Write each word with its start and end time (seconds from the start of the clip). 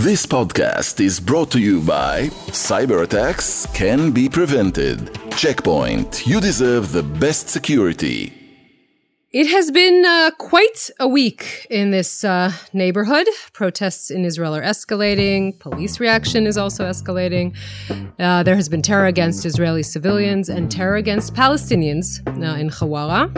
This 0.00 0.24
podcast 0.24 0.98
is 0.98 1.20
brought 1.20 1.50
to 1.50 1.58
you 1.60 1.82
by 1.82 2.28
Cyber 2.52 3.02
attacks 3.02 3.66
can 3.74 4.12
be 4.12 4.30
prevented. 4.30 5.10
Checkpoint, 5.32 6.26
you 6.26 6.40
deserve 6.40 6.92
the 6.92 7.02
best 7.02 7.50
security. 7.50 8.32
It 9.30 9.48
has 9.48 9.70
been 9.70 10.06
uh, 10.06 10.30
quite 10.38 10.88
a 10.98 11.06
week 11.06 11.66
in 11.68 11.90
this 11.90 12.24
uh, 12.24 12.50
neighborhood. 12.72 13.28
Protests 13.52 14.10
in 14.10 14.24
Israel 14.24 14.56
are 14.56 14.62
escalating. 14.62 15.58
Police 15.58 16.00
reaction 16.00 16.46
is 16.46 16.56
also 16.56 16.86
escalating. 16.86 17.54
Uh, 18.18 18.42
there 18.42 18.56
has 18.56 18.70
been 18.70 18.80
terror 18.80 19.04
against 19.04 19.44
Israeli 19.44 19.82
civilians 19.82 20.48
and 20.48 20.70
terror 20.70 20.96
against 20.96 21.34
Palestinians 21.34 22.26
uh, 22.26 22.58
in 22.58 22.70
Hawara. 22.70 23.28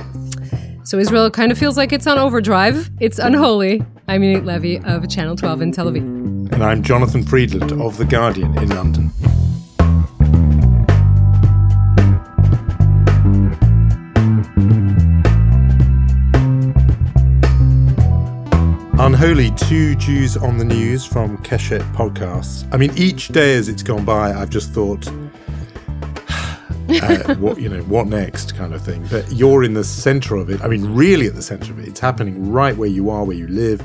So 0.87 0.99
Israel 0.99 1.29
kind 1.29 1.51
of 1.51 1.59
feels 1.59 1.77
like 1.77 1.93
it's 1.93 2.07
on 2.07 2.19
overdrive. 2.19 2.89
It's 3.01 3.19
unholy. 3.19 3.85
I'm 4.07 4.23
Yonit 4.23 4.45
Levy 4.45 4.79
of 4.79 5.09
Channel 5.09 5.35
12 5.35 5.63
in 5.63 5.73
Tel 5.73 5.87
Aviv. 5.87 6.33
And 6.53 6.63
I'm 6.63 6.83
Jonathan 6.83 7.25
Freedland 7.25 7.73
of 7.81 7.97
The 7.97 8.05
Guardian 8.05 8.57
in 8.59 8.69
London. 8.69 9.11
Unholy, 19.01 19.51
two 19.53 19.95
Jews 19.97 20.37
on 20.37 20.59
the 20.59 20.65
news 20.65 21.07
from 21.07 21.39
Keshet 21.39 21.81
podcasts. 21.95 22.69
I 22.71 22.77
mean, 22.77 22.93
each 22.97 23.29
day 23.29 23.57
as 23.57 23.71
it's 23.71 23.83
gone 23.83 24.05
by, 24.05 24.33
I've 24.33 24.51
just 24.51 24.73
thought, 24.73 25.09
uh, 25.09 27.35
what 27.37 27.59
you 27.59 27.71
know, 27.71 27.81
what 27.85 28.09
next, 28.09 28.55
kind 28.55 28.75
of 28.75 28.85
thing. 28.85 29.07
But 29.11 29.33
you're 29.33 29.65
in 29.65 29.73
the 29.73 29.85
centre 29.85 30.37
of 30.37 30.51
it. 30.51 30.61
I 30.61 30.69
mean, 30.69 30.95
really 30.95 31.27
at 31.27 31.35
the 31.35 31.43
centre 31.43 31.73
of 31.73 31.79
it. 31.79 31.89
It's 31.89 32.01
happening 32.01 32.53
right 32.53 32.77
where 32.77 32.91
you 32.91 33.09
are, 33.09 33.25
where 33.25 33.37
you 33.37 33.49
live. 33.49 33.83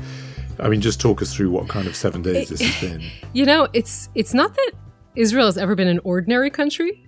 I 0.60 0.68
mean, 0.68 0.80
just 0.80 1.00
talk 1.00 1.22
us 1.22 1.34
through 1.34 1.50
what 1.50 1.68
kind 1.68 1.86
of 1.86 1.94
seven 1.94 2.22
days 2.22 2.48
this 2.48 2.60
has 2.60 2.90
been. 2.90 3.02
You 3.32 3.44
know, 3.44 3.68
it's 3.72 4.08
it's 4.14 4.34
not 4.34 4.54
that 4.54 4.72
Israel 5.14 5.46
has 5.46 5.58
ever 5.58 5.74
been 5.74 5.88
an 5.88 6.00
ordinary 6.02 6.50
country, 6.50 7.04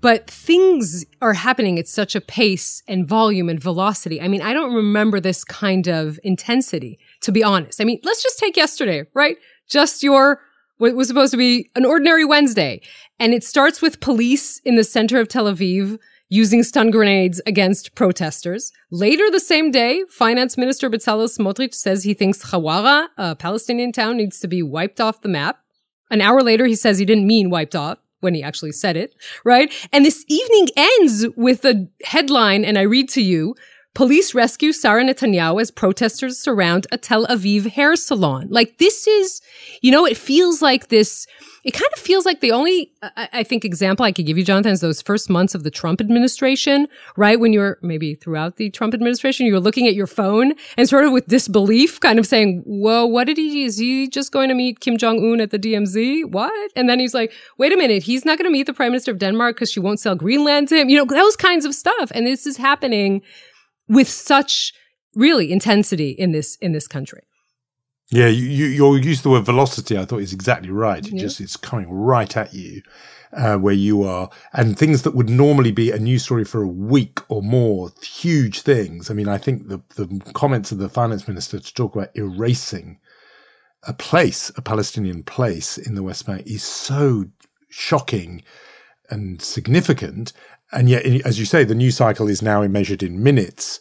but 0.00 0.30
things 0.30 1.04
are 1.20 1.34
happening 1.34 1.78
at 1.78 1.88
such 1.88 2.14
a 2.14 2.20
pace 2.20 2.82
and 2.86 3.06
volume 3.06 3.48
and 3.48 3.60
velocity. 3.60 4.20
I 4.20 4.28
mean, 4.28 4.42
I 4.42 4.52
don't 4.52 4.74
remember 4.74 5.20
this 5.20 5.44
kind 5.44 5.88
of 5.88 6.18
intensity, 6.22 6.98
to 7.22 7.32
be 7.32 7.42
honest. 7.42 7.80
I 7.80 7.84
mean, 7.84 8.00
let's 8.02 8.22
just 8.22 8.38
take 8.38 8.56
yesterday, 8.56 9.04
right? 9.14 9.36
Just 9.68 10.02
your 10.02 10.40
what 10.78 10.94
was 10.94 11.08
supposed 11.08 11.32
to 11.32 11.36
be 11.36 11.70
an 11.74 11.84
ordinary 11.84 12.24
Wednesday. 12.24 12.80
And 13.18 13.34
it 13.34 13.42
starts 13.42 13.82
with 13.82 14.00
police 14.00 14.60
in 14.60 14.76
the 14.76 14.84
center 14.84 15.18
of 15.18 15.28
Tel 15.28 15.46
Aviv 15.46 15.98
using 16.28 16.62
stun 16.62 16.90
grenades 16.90 17.40
against 17.46 17.94
protesters. 17.94 18.72
Later 18.90 19.30
the 19.30 19.40
same 19.40 19.70
day, 19.70 20.04
Finance 20.10 20.56
Minister 20.58 20.90
Bezalel 20.90 21.28
Smotrich 21.28 21.74
says 21.74 22.04
he 22.04 22.14
thinks 22.14 22.50
Hawara, 22.50 23.08
a 23.16 23.34
Palestinian 23.34 23.92
town, 23.92 24.16
needs 24.16 24.40
to 24.40 24.48
be 24.48 24.62
wiped 24.62 25.00
off 25.00 25.22
the 25.22 25.28
map. 25.28 25.60
An 26.10 26.20
hour 26.20 26.42
later, 26.42 26.66
he 26.66 26.74
says 26.74 26.98
he 26.98 27.04
didn't 27.04 27.26
mean 27.26 27.50
wiped 27.50 27.74
off 27.74 27.98
when 28.20 28.34
he 28.34 28.42
actually 28.42 28.72
said 28.72 28.96
it, 28.96 29.14
right? 29.44 29.72
And 29.92 30.04
this 30.04 30.24
evening 30.28 30.68
ends 30.76 31.26
with 31.36 31.64
a 31.64 31.88
headline, 32.04 32.64
and 32.64 32.78
I 32.78 32.82
read 32.82 33.08
to 33.10 33.22
you, 33.22 33.54
Police 33.94 34.32
rescue 34.32 34.72
Sarah 34.72 35.02
Netanyahu 35.02 35.60
as 35.60 35.72
protesters 35.72 36.38
surround 36.38 36.86
a 36.92 36.96
Tel 36.96 37.26
Aviv 37.26 37.66
hair 37.66 37.96
salon. 37.96 38.46
Like 38.48 38.78
this 38.78 39.08
is, 39.08 39.40
you 39.82 39.90
know, 39.90 40.06
it 40.06 40.16
feels 40.16 40.62
like 40.62 40.86
this, 40.86 41.26
it 41.64 41.72
kind 41.72 41.90
of 41.94 42.00
feels 42.00 42.24
like 42.24 42.40
the 42.40 42.52
only, 42.52 42.92
I, 43.02 43.28
I 43.32 43.42
think, 43.42 43.64
example 43.64 44.04
I 44.04 44.12
could 44.12 44.26
give 44.26 44.38
you, 44.38 44.44
Jonathan, 44.44 44.72
is 44.72 44.80
those 44.80 45.02
first 45.02 45.28
months 45.28 45.54
of 45.54 45.64
the 45.64 45.70
Trump 45.70 46.00
administration, 46.00 46.86
right? 47.16 47.38
When 47.38 47.52
you're 47.52 47.78
maybe 47.82 48.14
throughout 48.14 48.56
the 48.56 48.70
Trump 48.70 48.94
administration, 48.94 49.46
you're 49.46 49.60
looking 49.60 49.86
at 49.86 49.94
your 49.94 50.06
phone 50.06 50.54
and 50.76 50.88
sort 50.88 51.04
of 51.04 51.12
with 51.12 51.26
disbelief, 51.26 52.00
kind 52.00 52.18
of 52.18 52.26
saying, 52.26 52.62
whoa, 52.64 53.04
what 53.06 53.26
did 53.26 53.36
he, 53.36 53.64
is 53.64 53.78
he 53.78 54.08
just 54.08 54.32
going 54.32 54.48
to 54.48 54.54
meet 54.54 54.80
Kim 54.80 54.96
Jong-un 54.96 55.40
at 55.40 55.50
the 55.50 55.58
DMZ? 55.58 56.30
What? 56.30 56.72
And 56.76 56.88
then 56.88 57.00
he's 57.00 57.14
like, 57.14 57.32
wait 57.58 57.72
a 57.72 57.76
minute, 57.76 58.02
he's 58.02 58.24
not 58.24 58.38
going 58.38 58.50
to 58.50 58.52
meet 58.52 58.66
the 58.66 58.74
prime 58.74 58.92
minister 58.92 59.10
of 59.10 59.18
Denmark 59.18 59.56
because 59.56 59.72
she 59.72 59.80
won't 59.80 60.00
sell 60.00 60.14
Greenland 60.14 60.68
to 60.68 60.76
him. 60.76 60.88
You 60.88 60.98
know, 60.98 61.04
those 61.04 61.36
kinds 61.36 61.64
of 61.64 61.74
stuff. 61.74 62.12
And 62.14 62.26
this 62.26 62.46
is 62.46 62.56
happening 62.56 63.22
with 63.88 64.08
such 64.08 64.72
really 65.14 65.50
intensity 65.50 66.10
in 66.10 66.32
this 66.32 66.56
in 66.56 66.72
this 66.72 66.86
country. 66.86 67.22
Yeah, 68.10 68.28
you, 68.28 68.66
you, 68.66 68.96
use 68.96 69.20
the 69.20 69.28
word 69.28 69.44
velocity, 69.44 69.98
I 69.98 70.06
thought 70.06 70.22
is 70.22 70.32
exactly 70.32 70.70
right. 70.70 71.06
It 71.06 71.12
yeah. 71.12 71.20
just 71.20 71.40
it's 71.40 71.56
coming 71.58 71.92
right 71.92 72.34
at 72.36 72.54
you 72.54 72.82
uh, 73.34 73.58
where 73.58 73.74
you 73.74 74.02
are, 74.02 74.30
and 74.54 74.78
things 74.78 75.02
that 75.02 75.14
would 75.14 75.28
normally 75.28 75.72
be 75.72 75.90
a 75.90 75.98
news 75.98 76.22
story 76.22 76.44
for 76.44 76.62
a 76.62 76.68
week 76.68 77.20
or 77.28 77.42
more, 77.42 77.92
huge 78.02 78.62
things. 78.62 79.10
I 79.10 79.14
mean, 79.14 79.28
I 79.28 79.36
think 79.36 79.68
the 79.68 79.80
the 79.96 80.20
comments 80.32 80.72
of 80.72 80.78
the 80.78 80.88
finance 80.88 81.28
minister 81.28 81.58
to 81.58 81.74
talk 81.74 81.94
about 81.94 82.16
erasing 82.16 82.98
a 83.86 83.92
place, 83.92 84.50
a 84.56 84.62
Palestinian 84.62 85.22
place 85.22 85.76
in 85.76 85.94
the 85.94 86.02
West 86.02 86.26
Bank, 86.26 86.46
is 86.46 86.62
so 86.62 87.26
shocking 87.68 88.42
and 89.10 89.42
significant. 89.42 90.32
And 90.72 90.88
yet, 90.88 91.04
as 91.26 91.38
you 91.38 91.44
say, 91.44 91.64
the 91.64 91.74
news 91.74 91.96
cycle 91.96 92.28
is 92.28 92.42
now 92.42 92.62
measured 92.66 93.02
in 93.02 93.22
minutes. 93.22 93.80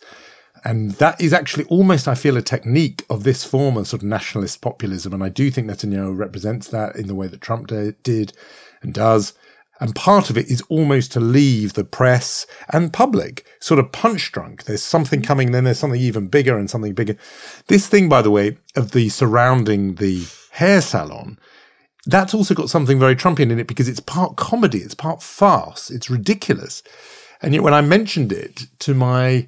And 0.63 0.91
that 0.93 1.19
is 1.21 1.33
actually 1.33 1.65
almost, 1.65 2.07
I 2.07 2.15
feel, 2.15 2.37
a 2.37 2.41
technique 2.41 3.05
of 3.09 3.23
this 3.23 3.43
form 3.43 3.77
of 3.77 3.87
sort 3.87 4.01
of 4.01 4.07
nationalist 4.07 4.61
populism. 4.61 5.13
And 5.13 5.23
I 5.23 5.29
do 5.29 5.51
think 5.51 5.67
Netanyahu 5.67 6.17
represents 6.17 6.67
that 6.69 6.95
in 6.95 7.07
the 7.07 7.15
way 7.15 7.27
that 7.27 7.41
Trump 7.41 7.67
did 7.67 8.33
and 8.81 8.93
does. 8.93 9.33
And 9.79 9.93
part 9.93 10.29
of 10.29 10.37
it 10.37 10.47
is 10.47 10.61
almost 10.69 11.11
to 11.11 11.19
leave 11.19 11.73
the 11.73 11.83
press 11.83 12.47
and 12.69 12.91
public 12.91 13.45
sort 13.59 13.79
of 13.79 13.91
punch 13.91 14.31
drunk. 14.31 14.63
There's 14.63 14.83
something 14.83 15.21
coming, 15.21 15.51
then 15.51 15.65
there's 15.65 15.79
something 15.79 16.01
even 16.01 16.27
bigger 16.27 16.57
and 16.57 16.69
something 16.69 16.93
bigger. 16.93 17.15
This 17.67 17.87
thing, 17.87 18.09
by 18.09 18.23
the 18.23 18.31
way, 18.31 18.57
of 18.75 18.91
the 18.91 19.09
surrounding 19.09 19.95
the 19.95 20.25
hair 20.51 20.81
salon 20.81 21.37
that's 22.07 22.33
also 22.33 22.55
got 22.55 22.69
something 22.69 22.97
very 22.97 23.15
Trumpian 23.15 23.51
in 23.51 23.59
it 23.59 23.67
because 23.67 23.89
it's 23.89 23.99
part 23.99 24.37
comedy, 24.37 24.79
it's 24.79 24.95
part 24.95 25.21
farce, 25.21 25.91
it's 25.91 26.09
ridiculous. 26.09 26.81
And 27.41 27.53
yet, 27.53 27.63
when 27.63 27.73
I 27.73 27.81
mentioned 27.81 28.31
it 28.31 28.67
to 28.79 28.93
my 28.93 29.47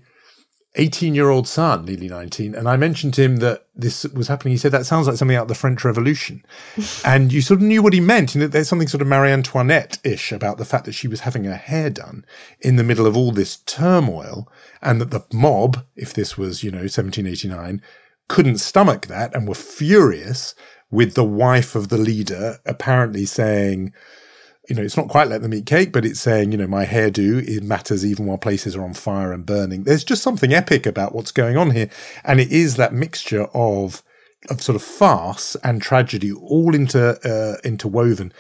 18 0.76 1.16
year 1.16 1.30
old 1.30 1.48
son, 1.48 1.86
nearly 1.86 2.08
19, 2.08 2.54
and 2.54 2.70
I 2.70 2.78
mentioned 2.78 3.16
to 3.16 3.24
him 3.24 3.38
that 3.38 3.66
this 3.76 4.04
was 4.06 4.28
happening, 4.28 4.52
he 4.52 4.58
said, 4.58 4.72
That 4.72 4.86
sounds 4.86 5.08
like 5.08 5.18
something 5.18 5.36
out 5.36 5.44
of 5.44 5.48
the 5.48 5.56
French 5.56 5.84
Revolution. 5.84 6.44
and 7.06 7.34
you 7.34 7.42
sort 7.42 7.60
of 7.60 7.66
knew 7.66 7.82
what 7.82 7.94
he 7.94 8.00
meant. 8.00 8.36
And 8.36 8.44
there's 8.44 8.70
something 8.70 8.88
sort 8.88 9.02
of 9.02 9.08
Marie 9.08 9.32
Antoinette 9.32 9.98
ish 10.04 10.32
about 10.32 10.58
the 10.58 10.66
fact 10.66 10.86
that 10.86 10.94
she 10.94 11.08
was 11.08 11.22
having 11.22 11.46
her 11.46 11.56
hair 11.56 11.90
done 11.90 12.24
in 12.62 12.76
the 12.76 12.84
middle 12.84 13.08
of 13.08 13.18
all 13.18 13.32
this 13.32 13.58
turmoil, 13.58 14.48
and 14.82 15.02
that 15.02 15.12
the 15.12 15.26
mob, 15.34 15.86
if 15.96 16.14
this 16.14 16.38
was, 16.38 16.64
you 16.64 16.70
know, 16.70 16.80
1789, 16.80 17.82
couldn't 18.28 18.60
stomach 18.60 19.08
that 19.08 19.36
and 19.36 19.48
were 19.48 19.56
furious 19.56 20.54
with 20.92 21.16
the 21.16 21.24
wife 21.24 21.76
of 21.76 21.90
the 21.90 21.98
leader 21.98 22.60
apparently 22.66 23.26
saying, 23.26 23.92
you 24.70 24.76
know, 24.76 24.84
it's 24.84 24.96
not 24.96 25.08
quite 25.08 25.28
let 25.28 25.42
them 25.42 25.54
eat 25.54 25.66
cake, 25.66 25.92
but 25.92 26.06
it's 26.06 26.20
saying, 26.20 26.52
you 26.52 26.58
know, 26.58 26.68
my 26.68 26.86
hairdo, 26.86 27.46
it 27.46 27.64
matters 27.64 28.06
even 28.06 28.28
while 28.28 28.38
places 28.38 28.76
are 28.76 28.84
on 28.84 28.94
fire 28.94 29.34
and 29.34 29.46
burning. 29.46 29.84
There's 29.84 30.04
just 30.04 30.22
something 30.22 30.54
epic 30.54 30.86
about 30.86 31.16
what's 31.16 31.32
going 31.32 31.58
on 31.58 31.72
here. 31.72 31.90
And 32.24 32.40
it 32.40 32.52
is 32.52 32.76
that 32.76 32.94
mixture 32.94 33.46
of, 33.56 34.04
of 34.50 34.62
sort 34.62 34.76
of 34.76 34.84
farce 34.84 35.56
and 35.64 35.82
tragedy 35.82 36.32
all 36.32 36.76
inter, 36.76 37.18
uh, 37.26 37.60
interwoven. 37.68 38.32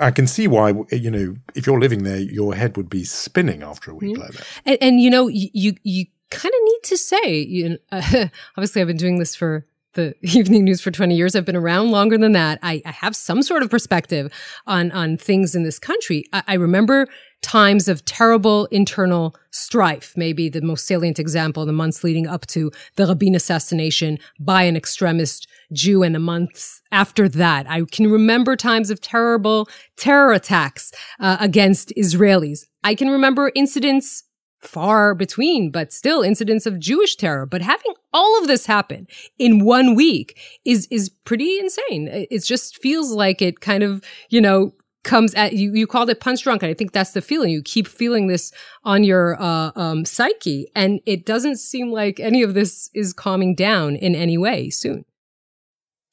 I 0.00 0.10
can 0.10 0.26
see 0.26 0.48
why, 0.48 0.72
you 0.90 1.10
know, 1.10 1.36
if 1.54 1.66
you're 1.66 1.78
living 1.78 2.02
there, 2.02 2.18
your 2.18 2.54
head 2.54 2.78
would 2.78 2.88
be 2.88 3.04
spinning 3.04 3.62
after 3.62 3.90
a 3.90 3.94
week 3.94 4.16
like 4.16 4.32
that. 4.32 4.46
And, 4.64 4.78
and 4.80 5.00
you 5.00 5.10
know, 5.10 5.28
you, 5.28 5.74
you 5.82 6.06
kind 6.30 6.52
of 6.54 6.60
need 6.64 6.80
to 6.84 6.96
say, 6.96 7.38
you 7.42 7.68
know, 7.68 7.78
uh, 7.92 8.28
obviously 8.56 8.80
I've 8.80 8.88
been 8.88 8.96
doing 8.96 9.18
this 9.18 9.36
for 9.36 9.66
the 9.94 10.14
evening 10.22 10.64
news 10.64 10.80
for 10.80 10.90
20 10.90 11.14
years. 11.14 11.34
I've 11.34 11.44
been 11.44 11.56
around 11.56 11.90
longer 11.90 12.18
than 12.18 12.32
that. 12.32 12.58
I, 12.62 12.82
I 12.84 12.90
have 12.90 13.16
some 13.16 13.42
sort 13.42 13.62
of 13.62 13.70
perspective 13.70 14.32
on, 14.66 14.90
on 14.92 15.16
things 15.16 15.54
in 15.54 15.62
this 15.62 15.78
country. 15.78 16.24
I, 16.32 16.42
I, 16.48 16.54
remember 16.54 17.06
times 17.42 17.88
of 17.88 18.04
terrible 18.04 18.66
internal 18.66 19.36
strife. 19.50 20.14
Maybe 20.16 20.48
the 20.48 20.62
most 20.62 20.86
salient 20.86 21.18
example 21.18 21.66
the 21.66 21.72
months 21.72 22.02
leading 22.02 22.26
up 22.26 22.46
to 22.48 22.70
the 22.96 23.06
Rabin 23.06 23.34
assassination 23.34 24.18
by 24.40 24.62
an 24.62 24.76
extremist 24.76 25.46
Jew 25.72 26.02
and 26.02 26.14
the 26.14 26.18
months 26.18 26.80
after 26.90 27.28
that. 27.28 27.68
I 27.68 27.82
can 27.90 28.10
remember 28.10 28.56
times 28.56 28.90
of 28.90 29.00
terrible 29.00 29.68
terror 29.96 30.32
attacks 30.32 30.92
uh, 31.20 31.36
against 31.40 31.92
Israelis. 31.96 32.66
I 32.82 32.94
can 32.94 33.10
remember 33.10 33.50
incidents 33.54 34.23
far 34.66 35.14
between, 35.14 35.70
but 35.70 35.92
still 35.92 36.22
incidents 36.22 36.66
of 36.66 36.78
Jewish 36.78 37.16
terror. 37.16 37.46
But 37.46 37.62
having 37.62 37.94
all 38.12 38.40
of 38.40 38.46
this 38.46 38.66
happen 38.66 39.06
in 39.38 39.64
one 39.64 39.94
week 39.94 40.38
is, 40.64 40.88
is 40.90 41.08
pretty 41.08 41.58
insane. 41.58 42.08
It 42.08 42.44
just 42.44 42.78
feels 42.78 43.12
like 43.12 43.42
it 43.42 43.60
kind 43.60 43.82
of, 43.82 44.02
you 44.30 44.40
know, 44.40 44.74
comes 45.02 45.34
at 45.34 45.52
you, 45.52 45.72
you 45.74 45.86
called 45.86 46.10
it 46.10 46.20
punch 46.20 46.42
drunk. 46.42 46.62
And 46.62 46.70
I 46.70 46.74
think 46.74 46.92
that's 46.92 47.12
the 47.12 47.20
feeling. 47.20 47.50
You 47.50 47.62
keep 47.62 47.86
feeling 47.86 48.26
this 48.26 48.52
on 48.84 49.04
your, 49.04 49.40
uh, 49.40 49.70
um, 49.76 50.04
psyche. 50.04 50.70
And 50.74 51.00
it 51.06 51.26
doesn't 51.26 51.56
seem 51.56 51.90
like 51.90 52.18
any 52.18 52.42
of 52.42 52.54
this 52.54 52.90
is 52.94 53.12
calming 53.12 53.54
down 53.54 53.96
in 53.96 54.14
any 54.14 54.38
way 54.38 54.70
soon. 54.70 55.04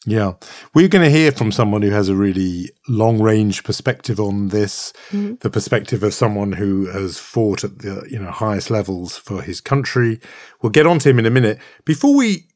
Yeah. 0.05 0.33
We're 0.73 0.87
going 0.87 1.05
to 1.05 1.11
hear 1.11 1.31
from 1.31 1.51
someone 1.51 1.83
who 1.83 1.91
has 1.91 2.09
a 2.09 2.15
really 2.15 2.71
long 2.87 3.21
range 3.21 3.63
perspective 3.63 4.19
on 4.19 4.49
this, 4.49 4.93
mm-hmm. 5.09 5.35
the 5.41 5.49
perspective 5.49 6.01
of 6.01 6.13
someone 6.13 6.53
who 6.53 6.87
has 6.87 7.19
fought 7.19 7.63
at 7.63 7.79
the, 7.79 8.07
you 8.09 8.17
know, 8.17 8.31
highest 8.31 8.71
levels 8.71 9.17
for 9.17 9.41
his 9.41 9.61
country. 9.61 10.19
We'll 10.61 10.71
get 10.71 10.87
on 10.87 10.99
to 10.99 11.09
him 11.09 11.19
in 11.19 11.27
a 11.27 11.31
minute. 11.31 11.59
Before 11.85 12.15
we 12.15 12.47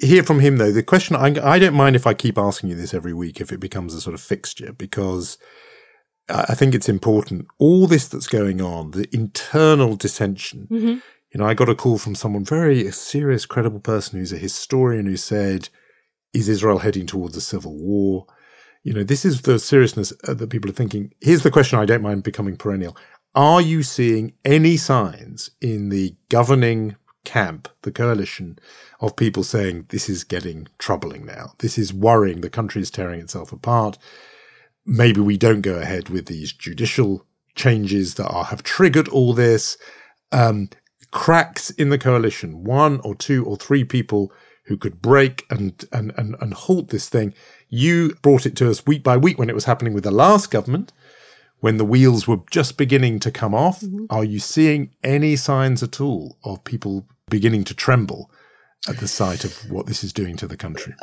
hear 0.00 0.22
from 0.22 0.40
him 0.40 0.56
though. 0.56 0.72
The 0.72 0.82
question 0.82 1.16
I, 1.16 1.54
I 1.54 1.58
don't 1.58 1.74
mind 1.74 1.96
if 1.96 2.06
I 2.06 2.14
keep 2.14 2.38
asking 2.38 2.70
you 2.70 2.76
this 2.76 2.94
every 2.94 3.14
week 3.14 3.40
if 3.40 3.52
it 3.52 3.60
becomes 3.60 3.94
a 3.94 4.00
sort 4.00 4.14
of 4.14 4.20
fixture 4.20 4.72
because 4.72 5.38
I 6.28 6.54
think 6.54 6.74
it's 6.74 6.88
important. 6.88 7.46
All 7.58 7.86
this 7.86 8.08
that's 8.08 8.26
going 8.26 8.60
on, 8.60 8.92
the 8.92 9.08
internal 9.12 9.94
dissension. 9.94 10.68
Mm-hmm. 10.70 10.86
You 10.86 11.40
know, 11.40 11.46
I 11.46 11.54
got 11.54 11.68
a 11.68 11.74
call 11.74 11.98
from 11.98 12.14
someone 12.14 12.44
very 12.44 12.90
serious, 12.92 13.44
credible 13.44 13.80
person 13.80 14.18
who's 14.18 14.32
a 14.32 14.38
historian 14.38 15.06
who 15.06 15.16
said, 15.16 15.68
"Is 16.34 16.48
Israel 16.48 16.78
heading 16.78 17.06
towards 17.06 17.36
a 17.36 17.40
civil 17.40 17.76
war?" 17.76 18.26
You 18.82 18.92
know, 18.92 19.02
this 19.02 19.24
is 19.24 19.42
the 19.42 19.58
seriousness 19.58 20.12
uh, 20.28 20.34
that 20.34 20.50
people 20.50 20.70
are 20.70 20.74
thinking. 20.74 21.14
Here's 21.20 21.42
the 21.42 21.50
question 21.50 21.78
I 21.78 21.86
don't 21.86 22.02
mind 22.02 22.22
becoming 22.22 22.56
perennial. 22.56 22.96
Are 23.34 23.60
you 23.60 23.82
seeing 23.82 24.34
any 24.44 24.76
signs 24.76 25.50
in 25.60 25.88
the 25.88 26.14
governing 26.28 26.96
camp, 27.24 27.68
the 27.82 27.90
coalition, 27.90 28.58
of 29.00 29.16
people 29.16 29.42
saying 29.42 29.86
this 29.88 30.08
is 30.08 30.22
getting 30.22 30.68
troubling 30.78 31.24
now? 31.24 31.54
This 31.58 31.78
is 31.78 31.92
worrying. 31.94 32.42
The 32.42 32.50
country 32.50 32.82
is 32.82 32.90
tearing 32.90 33.20
itself 33.20 33.52
apart. 33.52 33.98
Maybe 34.84 35.20
we 35.20 35.38
don't 35.38 35.62
go 35.62 35.76
ahead 35.76 36.10
with 36.10 36.26
these 36.26 36.52
judicial 36.52 37.26
changes 37.54 38.14
that 38.14 38.28
are, 38.28 38.44
have 38.44 38.62
triggered 38.62 39.08
all 39.08 39.32
this. 39.32 39.78
Um, 40.30 40.68
cracks 41.10 41.70
in 41.70 41.88
the 41.88 41.98
coalition, 41.98 42.64
one 42.64 43.00
or 43.00 43.14
two 43.14 43.44
or 43.46 43.56
three 43.56 43.84
people 43.84 44.30
who 44.64 44.76
could 44.76 45.02
break 45.02 45.44
and, 45.50 45.84
and, 45.92 46.12
and, 46.16 46.36
and 46.40 46.54
halt 46.54 46.88
this 46.88 47.08
thing. 47.08 47.34
You 47.68 48.14
brought 48.22 48.46
it 48.46 48.56
to 48.56 48.70
us 48.70 48.86
week 48.86 49.02
by 49.02 49.16
week 49.16 49.38
when 49.38 49.50
it 49.50 49.54
was 49.54 49.64
happening 49.64 49.92
with 49.92 50.04
the 50.04 50.10
last 50.10 50.50
government, 50.50 50.92
when 51.60 51.76
the 51.76 51.84
wheels 51.84 52.26
were 52.26 52.40
just 52.50 52.76
beginning 52.76 53.20
to 53.20 53.30
come 53.30 53.54
off. 53.54 53.80
Mm-hmm. 53.80 54.06
Are 54.10 54.24
you 54.24 54.38
seeing 54.38 54.90
any 55.02 55.36
signs 55.36 55.82
at 55.82 56.00
all 56.00 56.38
of 56.44 56.64
people 56.64 57.06
beginning 57.28 57.64
to 57.64 57.74
tremble 57.74 58.30
at 58.88 58.98
the 58.98 59.08
sight 59.08 59.44
of 59.44 59.70
what 59.70 59.86
this 59.86 60.04
is 60.04 60.12
doing 60.12 60.36
to 60.36 60.46
the 60.46 60.56
country? 60.56 60.94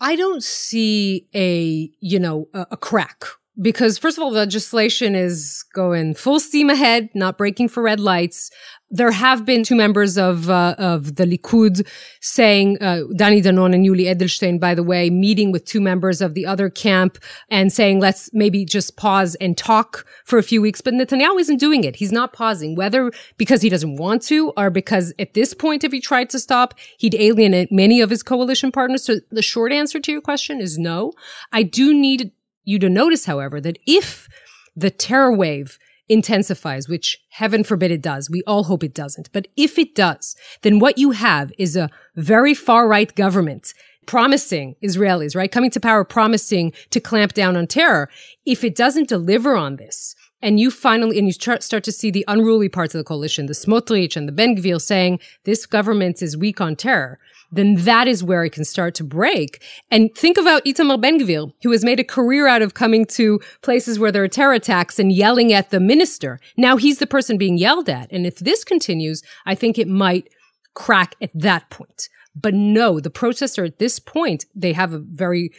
I 0.00 0.14
don't 0.14 0.42
see 0.42 1.28
a, 1.34 1.90
you 2.00 2.18
know, 2.18 2.48
a, 2.52 2.66
a 2.72 2.76
crack 2.76 3.24
because 3.60 3.96
first 3.96 4.18
of 4.18 4.24
all, 4.24 4.30
legislation 4.30 5.14
is 5.14 5.64
going 5.72 6.14
full 6.14 6.40
steam 6.40 6.68
ahead, 6.68 7.08
not 7.14 7.38
breaking 7.38 7.68
for 7.68 7.82
red 7.82 8.00
lights. 8.00 8.50
There 8.88 9.10
have 9.10 9.44
been 9.44 9.64
two 9.64 9.74
members 9.74 10.16
of 10.16 10.48
uh, 10.48 10.76
of 10.78 11.16
the 11.16 11.24
Likud 11.24 11.86
saying, 12.20 12.78
uh, 12.80 13.02
Dani 13.14 13.42
Danon 13.42 13.74
and 13.74 13.84
Yuli 13.84 14.04
Edelstein, 14.04 14.60
by 14.60 14.74
the 14.74 14.82
way, 14.82 15.10
meeting 15.10 15.50
with 15.50 15.64
two 15.64 15.80
members 15.80 16.20
of 16.20 16.34
the 16.34 16.46
other 16.46 16.70
camp 16.70 17.18
and 17.48 17.72
saying, 17.72 17.98
let's 17.98 18.30
maybe 18.32 18.64
just 18.64 18.96
pause 18.96 19.34
and 19.36 19.58
talk 19.58 20.06
for 20.24 20.38
a 20.38 20.42
few 20.42 20.62
weeks. 20.62 20.80
But 20.80 20.94
Netanyahu 20.94 21.40
isn't 21.40 21.56
doing 21.56 21.82
it. 21.82 21.96
He's 21.96 22.12
not 22.12 22.32
pausing, 22.32 22.76
whether 22.76 23.10
because 23.38 23.62
he 23.62 23.68
doesn't 23.68 23.96
want 23.96 24.22
to 24.24 24.52
or 24.56 24.70
because 24.70 25.12
at 25.18 25.34
this 25.34 25.52
point, 25.52 25.82
if 25.82 25.90
he 25.90 26.00
tried 26.00 26.30
to 26.30 26.38
stop, 26.38 26.74
he'd 26.98 27.14
alienate 27.16 27.72
many 27.72 28.00
of 28.00 28.10
his 28.10 28.22
coalition 28.22 28.70
partners. 28.70 29.04
So 29.04 29.16
the 29.30 29.42
short 29.42 29.72
answer 29.72 29.98
to 29.98 30.12
your 30.12 30.20
question 30.20 30.60
is 30.60 30.78
no. 30.78 31.12
I 31.52 31.64
do 31.64 31.92
need 31.92 32.30
you 32.66 32.78
to 32.78 32.90
notice, 32.90 33.24
however, 33.24 33.60
that 33.62 33.78
if 33.86 34.28
the 34.76 34.90
terror 34.90 35.34
wave 35.34 35.78
intensifies, 36.08 36.88
which 36.88 37.18
heaven 37.30 37.64
forbid 37.64 37.90
it 37.90 38.02
does. 38.02 38.30
We 38.30 38.42
all 38.46 38.64
hope 38.64 38.84
it 38.84 38.94
doesn't. 38.94 39.32
But 39.32 39.48
if 39.56 39.78
it 39.78 39.94
does, 39.94 40.36
then 40.62 40.78
what 40.78 40.98
you 40.98 41.10
have 41.12 41.52
is 41.58 41.76
a 41.76 41.90
very 42.14 42.54
far 42.54 42.86
right 42.86 43.12
government 43.14 43.74
promising 44.06 44.76
Israelis, 44.84 45.34
right? 45.34 45.50
Coming 45.50 45.70
to 45.70 45.80
power, 45.80 46.04
promising 46.04 46.72
to 46.90 47.00
clamp 47.00 47.32
down 47.32 47.56
on 47.56 47.66
terror. 47.66 48.08
If 48.44 48.62
it 48.62 48.76
doesn't 48.76 49.08
deliver 49.08 49.56
on 49.56 49.76
this, 49.76 50.14
and 50.40 50.60
you 50.60 50.70
finally, 50.70 51.18
and 51.18 51.26
you 51.26 51.32
start 51.32 51.82
to 51.82 51.92
see 51.92 52.12
the 52.12 52.24
unruly 52.28 52.68
parts 52.68 52.94
of 52.94 52.98
the 52.98 53.04
coalition, 53.04 53.46
the 53.46 53.52
Smotrich 53.52 54.16
and 54.16 54.28
the 54.28 54.32
Ben 54.32 54.54
Gvir 54.54 54.80
saying 54.80 55.18
this 55.44 55.66
government 55.66 56.22
is 56.22 56.36
weak 56.36 56.60
on 56.60 56.76
terror, 56.76 57.18
then 57.50 57.76
that 57.76 58.08
is 58.08 58.24
where 58.24 58.44
it 58.44 58.52
can 58.52 58.64
start 58.64 58.94
to 58.96 59.04
break. 59.04 59.62
And 59.90 60.14
think 60.14 60.36
about 60.36 60.64
Itamar 60.64 61.00
Ben 61.00 61.20
Gvir, 61.20 61.52
who 61.62 61.70
has 61.72 61.84
made 61.84 62.00
a 62.00 62.04
career 62.04 62.46
out 62.46 62.62
of 62.62 62.74
coming 62.74 63.06
to 63.06 63.40
places 63.62 63.98
where 63.98 64.12
there 64.12 64.24
are 64.24 64.28
terror 64.28 64.54
attacks 64.54 64.98
and 64.98 65.12
yelling 65.12 65.52
at 65.52 65.70
the 65.70 65.80
minister. 65.80 66.38
Now 66.56 66.76
he's 66.76 66.98
the 66.98 67.06
person 67.06 67.38
being 67.38 67.58
yelled 67.58 67.88
at. 67.88 68.10
And 68.12 68.26
if 68.26 68.38
this 68.38 68.64
continues, 68.64 69.22
I 69.44 69.54
think 69.54 69.78
it 69.78 69.88
might 69.88 70.28
crack 70.74 71.14
at 71.20 71.30
that 71.34 71.70
point. 71.70 72.08
But 72.34 72.54
no, 72.54 73.00
the 73.00 73.10
protests 73.10 73.58
are 73.58 73.64
at 73.64 73.78
this 73.78 73.98
point, 73.98 74.44
they 74.54 74.74
have 74.74 74.92
a 74.92 74.98
very 74.98 75.50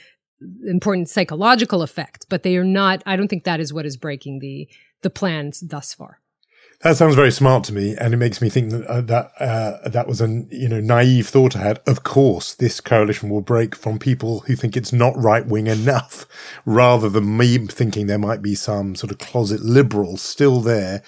important 0.68 1.10
psychological 1.10 1.82
effect, 1.82 2.28
but 2.30 2.44
they 2.44 2.56
are 2.58 2.64
not, 2.64 3.02
I 3.06 3.16
don't 3.16 3.28
think 3.28 3.44
that 3.46 3.60
is 3.60 3.74
what 3.74 3.88
is 3.88 3.98
breaking 3.98 4.40
the, 4.40 4.70
the 5.02 5.10
plans 5.10 5.62
thus 5.62 5.94
far. 5.94 6.20
That 6.82 6.96
sounds 6.96 7.16
very 7.16 7.32
smart 7.32 7.64
to 7.66 7.74
me, 7.74 7.96
and 7.96 8.14
it 8.14 8.18
makes 8.18 8.40
me 8.40 8.50
think 8.50 8.70
that 8.70 8.86
uh, 8.86 9.02
that 9.02 9.32
uh, 9.40 9.90
that 9.90 10.08
was 10.08 10.22
a 10.22 10.28
you 10.52 10.70
know 10.70 10.80
naive 10.80 11.28
thought 11.28 11.56
I 11.56 11.60
had. 11.60 11.82
Of 11.88 12.04
course, 12.04 12.54
this 12.54 12.80
coalition 12.80 13.30
will 13.30 13.42
break 13.42 13.76
from 13.76 13.98
people 13.98 14.42
who 14.42 14.56
think 14.56 14.78
it's 14.78 14.94
not 14.94 15.18
right 15.18 15.46
wing 15.46 15.66
enough, 15.66 16.28
rather 16.66 17.10
than 17.10 17.36
me 17.36 17.58
thinking 17.58 18.06
there 18.06 18.20
might 18.20 18.44
be 18.44 18.54
some 18.54 18.94
sort 18.96 19.12
of 19.12 19.18
closet 19.18 19.62
liberal 19.62 20.18
still 20.18 20.62
there 20.62 21.02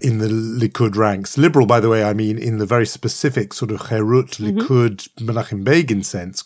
in 0.00 0.18
the 0.18 0.28
Likud 0.28 0.94
ranks. 0.94 1.36
Liberal, 1.36 1.66
by 1.66 1.80
the 1.80 1.88
way, 1.88 2.04
I 2.04 2.12
mean 2.12 2.38
in 2.38 2.58
the 2.58 2.66
very 2.66 2.86
specific 2.86 3.52
sort 3.52 3.72
of 3.72 3.88
Herut, 3.88 4.36
mm-hmm. 4.36 4.58
Likud, 4.58 5.08
Menachem 5.16 5.64
Begin 5.64 6.04
sense, 6.04 6.44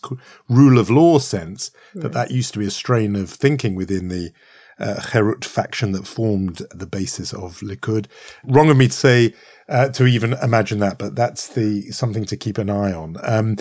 rule 0.49 0.79
of 0.79 0.89
law 0.89 1.19
sense. 1.19 1.69
Right. 1.93 2.01
That 2.01 2.13
that 2.13 2.31
used 2.31 2.53
to 2.53 2.59
be 2.59 2.65
a 2.65 2.71
strain 2.71 3.15
of 3.15 3.29
thinking 3.29 3.75
within 3.75 4.07
the 4.07 4.31
uh, 4.79 4.95
Herut 4.95 5.45
faction 5.45 5.91
that 5.93 6.07
formed 6.07 6.61
the 6.71 6.85
basis 6.85 7.33
of 7.33 7.59
Likud. 7.59 8.07
Wrong 8.43 8.69
of 8.69 8.77
me 8.77 8.87
to 8.87 8.93
say, 8.93 9.33
uh, 9.69 9.89
to 9.89 10.05
even 10.05 10.33
imagine 10.33 10.79
that, 10.79 10.97
but 10.97 11.15
that's 11.15 11.47
the 11.47 11.91
something 11.91 12.25
to 12.25 12.37
keep 12.37 12.57
an 12.57 12.69
eye 12.69 12.93
on. 12.93 13.17
Um, 13.23 13.57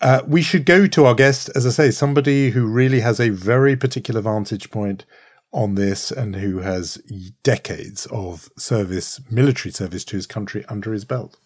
uh, 0.00 0.22
we 0.26 0.42
should 0.42 0.64
go 0.64 0.86
to 0.86 1.06
our 1.06 1.14
guest, 1.14 1.50
as 1.56 1.66
I 1.66 1.70
say, 1.70 1.90
somebody 1.90 2.50
who 2.50 2.66
really 2.66 3.00
has 3.00 3.18
a 3.18 3.30
very 3.30 3.76
particular 3.76 4.20
vantage 4.20 4.70
point 4.70 5.04
on 5.52 5.74
this 5.74 6.10
and 6.10 6.36
who 6.36 6.58
has 6.58 7.02
decades 7.42 8.06
of 8.06 8.48
service, 8.56 9.20
military 9.30 9.72
service 9.72 10.04
to 10.04 10.16
his 10.16 10.26
country 10.26 10.64
under 10.68 10.92
his 10.92 11.04
belt. 11.04 11.36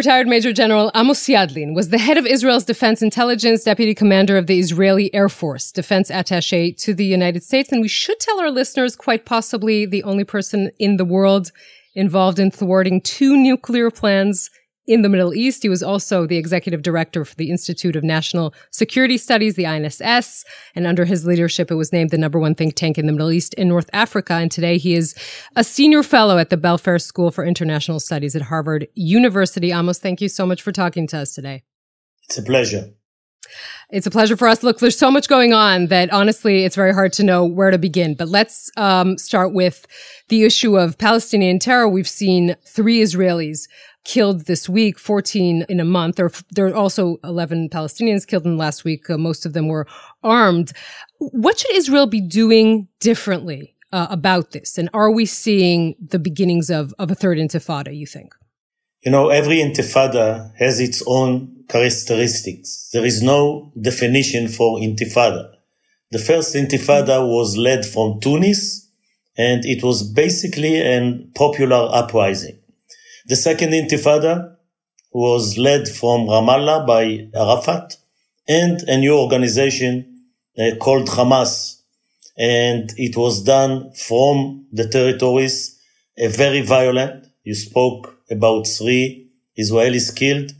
Retired 0.00 0.28
Major 0.28 0.50
General 0.50 0.90
Amos 0.96 1.22
Yadlin 1.28 1.74
was 1.74 1.90
the 1.90 1.98
head 1.98 2.16
of 2.16 2.24
Israel's 2.24 2.64
Defense 2.64 3.02
Intelligence, 3.02 3.64
deputy 3.64 3.94
commander 3.94 4.38
of 4.38 4.46
the 4.46 4.58
Israeli 4.58 5.14
Air 5.14 5.28
Force, 5.28 5.70
defense 5.70 6.10
attache 6.10 6.72
to 6.72 6.94
the 6.94 7.04
United 7.04 7.42
States. 7.42 7.70
And 7.70 7.82
we 7.82 7.88
should 7.88 8.18
tell 8.18 8.40
our 8.40 8.50
listeners, 8.50 8.96
quite 8.96 9.26
possibly 9.26 9.84
the 9.84 10.02
only 10.04 10.24
person 10.24 10.70
in 10.78 10.96
the 10.96 11.04
world 11.04 11.52
involved 11.94 12.38
in 12.38 12.50
thwarting 12.50 13.02
two 13.02 13.36
nuclear 13.36 13.90
plans 13.90 14.48
in 14.90 15.02
the 15.02 15.08
Middle 15.08 15.32
East. 15.32 15.62
He 15.62 15.68
was 15.68 15.84
also 15.84 16.26
the 16.26 16.36
executive 16.36 16.82
director 16.82 17.24
for 17.24 17.36
the 17.36 17.48
Institute 17.48 17.94
of 17.94 18.02
National 18.02 18.52
Security 18.72 19.16
Studies, 19.16 19.54
the 19.54 19.62
INSS. 19.62 20.44
And 20.74 20.84
under 20.84 21.04
his 21.04 21.24
leadership, 21.24 21.70
it 21.70 21.76
was 21.76 21.92
named 21.92 22.10
the 22.10 22.18
number 22.18 22.40
one 22.40 22.56
think 22.56 22.74
tank 22.74 22.98
in 22.98 23.06
the 23.06 23.12
Middle 23.12 23.30
East 23.30 23.54
and 23.56 23.68
North 23.68 23.88
Africa. 23.92 24.32
And 24.32 24.50
today 24.50 24.78
he 24.78 24.96
is 24.96 25.14
a 25.54 25.62
senior 25.62 26.02
fellow 26.02 26.38
at 26.38 26.50
the 26.50 26.56
Belfer 26.56 27.00
School 27.00 27.30
for 27.30 27.44
International 27.44 28.00
Studies 28.00 28.34
at 28.34 28.42
Harvard 28.42 28.88
University. 28.94 29.70
Amos, 29.70 30.00
thank 30.00 30.20
you 30.20 30.28
so 30.28 30.44
much 30.44 30.60
for 30.60 30.72
talking 30.72 31.06
to 31.06 31.18
us 31.18 31.34
today. 31.34 31.62
It's 32.24 32.38
a 32.38 32.42
pleasure. 32.42 32.90
It's 33.90 34.06
a 34.06 34.10
pleasure 34.10 34.36
for 34.36 34.48
us. 34.48 34.62
Look, 34.62 34.78
there's 34.78 34.98
so 34.98 35.10
much 35.10 35.28
going 35.28 35.52
on 35.52 35.86
that 35.86 36.12
honestly, 36.12 36.64
it's 36.64 36.76
very 36.76 36.92
hard 36.92 37.12
to 37.14 37.24
know 37.24 37.44
where 37.44 37.70
to 37.70 37.78
begin. 37.78 38.14
But 38.14 38.28
let's 38.28 38.70
um, 38.76 39.18
start 39.18 39.52
with 39.52 39.86
the 40.28 40.44
issue 40.44 40.78
of 40.78 40.98
Palestinian 40.98 41.58
terror. 41.58 41.88
We've 41.88 42.08
seen 42.08 42.56
three 42.64 43.00
Israelis 43.00 43.68
killed 44.04 44.46
this 44.46 44.68
week, 44.68 44.98
14 44.98 45.66
in 45.68 45.80
a 45.80 45.84
month. 45.84 46.16
There, 46.16 46.30
there 46.50 46.66
are 46.66 46.74
also 46.74 47.18
11 47.24 47.68
Palestinians 47.70 48.26
killed 48.26 48.44
in 48.44 48.52
the 48.52 48.56
last 48.56 48.84
week. 48.84 49.08
Uh, 49.08 49.18
most 49.18 49.46
of 49.46 49.52
them 49.52 49.68
were 49.68 49.86
armed. 50.22 50.72
What 51.18 51.58
should 51.58 51.74
Israel 51.74 52.06
be 52.06 52.20
doing 52.20 52.88
differently 52.98 53.76
uh, 53.92 54.06
about 54.10 54.52
this? 54.52 54.78
And 54.78 54.88
are 54.94 55.10
we 55.10 55.26
seeing 55.26 55.94
the 56.00 56.18
beginnings 56.18 56.70
of, 56.70 56.94
of 56.98 57.10
a 57.10 57.14
third 57.14 57.38
intifada, 57.38 57.96
you 57.96 58.06
think? 58.06 58.34
You 59.04 59.10
know, 59.10 59.28
every 59.28 59.56
intifada 59.56 60.52
has 60.56 60.80
its 60.80 61.02
own 61.06 61.64
characteristics. 61.68 62.90
There 62.92 63.04
is 63.04 63.22
no 63.22 63.72
definition 63.80 64.48
for 64.48 64.78
intifada. 64.78 65.54
The 66.10 66.18
first 66.18 66.54
intifada 66.54 67.26
was 67.26 67.56
led 67.56 67.86
from 67.86 68.20
Tunis 68.20 68.88
and 69.38 69.64
it 69.64 69.82
was 69.82 70.02
basically 70.02 70.80
a 70.80 71.18
popular 71.34 71.88
uprising. 71.92 72.59
The 73.30 73.36
second 73.36 73.70
intifada 73.70 74.56
was 75.12 75.56
led 75.56 75.88
from 75.88 76.26
Ramallah 76.26 76.84
by 76.84 77.28
Arafat 77.32 77.96
and 78.48 78.82
a 78.88 78.98
new 78.98 79.16
organization 79.16 80.24
uh, 80.58 80.74
called 80.80 81.06
Hamas. 81.06 81.80
And 82.36 82.92
it 82.96 83.16
was 83.16 83.44
done 83.44 83.92
from 83.92 84.66
the 84.72 84.88
territories, 84.88 85.78
uh, 86.20 86.28
very 86.28 86.62
violent. 86.62 87.28
You 87.44 87.54
spoke 87.54 88.18
about 88.28 88.66
three 88.66 89.30
Israelis 89.56 90.12
killed. 90.12 90.50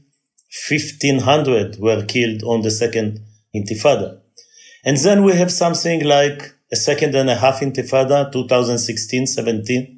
1500 0.68 1.80
were 1.80 2.04
killed 2.04 2.44
on 2.44 2.62
the 2.62 2.70
second 2.70 3.18
intifada. 3.52 4.20
And 4.84 4.96
then 4.98 5.24
we 5.24 5.32
have 5.32 5.50
something 5.50 6.04
like 6.04 6.54
a 6.70 6.76
second 6.76 7.16
and 7.16 7.30
a 7.30 7.34
half 7.34 7.58
intifada, 7.58 8.32
2016-17, 8.32 9.96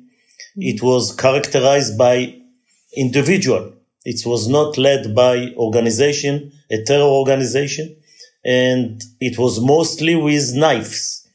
It 0.56 0.82
was 0.82 1.14
characterized 1.14 1.98
by 1.98 2.38
individual. 2.96 3.72
It 4.04 4.26
was 4.26 4.49
not 4.49 4.76
led 4.78 5.14
by 5.14 5.52
organization, 5.56 6.52
a 6.70 6.82
terror 6.82 7.02
organization, 7.02 7.96
and 8.44 9.00
it 9.20 9.38
was 9.38 9.61
mostly 9.61 10.16
with 10.16 10.54
knives. 10.54 11.26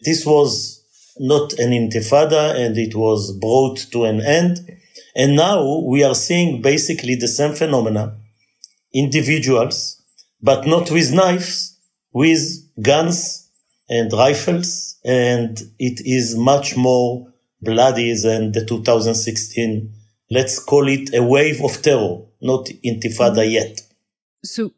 This 0.00 0.24
was 0.24 0.84
not 1.18 1.54
an 1.54 1.70
intifada 1.70 2.54
and 2.54 2.78
it 2.78 2.94
was 2.94 3.32
brought 3.32 3.78
to 3.90 4.04
an 4.04 4.20
end. 4.20 4.60
And 5.16 5.34
now 5.34 5.80
we 5.80 6.04
are 6.04 6.14
seeing 6.14 6.62
basically 6.62 7.16
the 7.16 7.26
same 7.26 7.54
phenomena, 7.54 8.16
individuals, 8.94 10.00
but 10.40 10.66
not 10.66 10.90
with 10.92 11.12
knives, 11.12 11.76
with 12.12 12.40
guns 12.80 13.48
and 13.88 14.12
rifles. 14.12 14.96
And 15.04 15.60
it 15.80 16.00
is 16.06 16.36
much 16.36 16.76
more 16.76 17.32
bloody 17.60 18.14
than 18.14 18.52
the 18.52 18.64
2016 18.64 19.92
let's 20.30 20.58
call 20.58 20.88
it 20.88 21.14
a 21.14 21.22
wave 21.22 21.62
of 21.64 21.80
terror, 21.82 22.18
not 22.40 22.66
intifada 22.84 23.38
mm-hmm. 23.38 23.50
yet. 23.50 23.80
So 24.44 24.72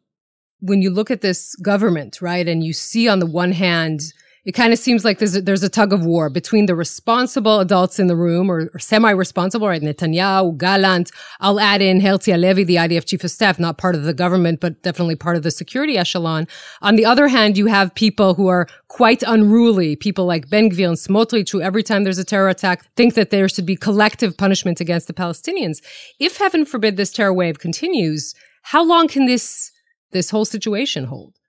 when 0.60 0.82
you 0.82 0.90
look 0.90 1.10
at 1.10 1.20
this 1.20 1.54
government, 1.56 2.20
right, 2.20 2.46
and 2.46 2.64
you 2.64 2.72
see 2.72 3.08
on 3.08 3.18
the 3.18 3.26
one 3.26 3.52
hand 3.52 4.12
it 4.44 4.52
kind 4.52 4.72
of 4.72 4.78
seems 4.78 5.04
like 5.04 5.18
there's 5.18 5.36
a, 5.36 5.42
there's 5.42 5.62
a 5.62 5.68
tug 5.68 5.92
of 5.92 6.04
war 6.04 6.30
between 6.30 6.66
the 6.66 6.74
responsible 6.74 7.60
adults 7.60 7.98
in 7.98 8.06
the 8.06 8.16
room 8.16 8.50
or, 8.50 8.70
or 8.72 8.78
semi-responsible, 8.78 9.68
right? 9.68 9.82
Netanyahu, 9.82 10.56
Gallant. 10.56 11.10
I'll 11.40 11.60
add 11.60 11.82
in 11.82 12.00
Herzi 12.00 12.32
Halevi, 12.32 12.64
the 12.64 12.76
IDF 12.76 13.04
chief 13.06 13.22
of 13.22 13.30
staff, 13.30 13.58
not 13.58 13.76
part 13.76 13.94
of 13.94 14.04
the 14.04 14.14
government, 14.14 14.60
but 14.60 14.82
definitely 14.82 15.16
part 15.16 15.36
of 15.36 15.42
the 15.42 15.50
security 15.50 15.98
echelon. 15.98 16.48
On 16.80 16.96
the 16.96 17.04
other 17.04 17.28
hand, 17.28 17.58
you 17.58 17.66
have 17.66 17.94
people 17.94 18.34
who 18.34 18.48
are 18.48 18.66
quite 18.88 19.22
unruly, 19.26 19.94
people 19.94 20.24
like 20.24 20.48
Ben 20.48 20.70
Gvir 20.70 20.88
and 20.88 20.96
Smotrich, 20.96 21.52
who 21.52 21.60
every 21.60 21.82
time 21.82 22.04
there's 22.04 22.18
a 22.18 22.24
terror 22.24 22.48
attack 22.48 22.86
think 22.96 23.14
that 23.14 23.30
there 23.30 23.48
should 23.48 23.66
be 23.66 23.76
collective 23.76 24.38
punishment 24.38 24.80
against 24.80 25.06
the 25.06 25.12
Palestinians. 25.12 25.82
If 26.18 26.38
heaven 26.38 26.64
forbid 26.64 26.96
this 26.96 27.12
terror 27.12 27.34
wave 27.34 27.58
continues, 27.58 28.34
how 28.62 28.82
long 28.84 29.06
can 29.06 29.26
this 29.26 29.70
this 30.12 30.30
whole 30.30 30.44
situation 30.44 31.04
hold? 31.04 31.39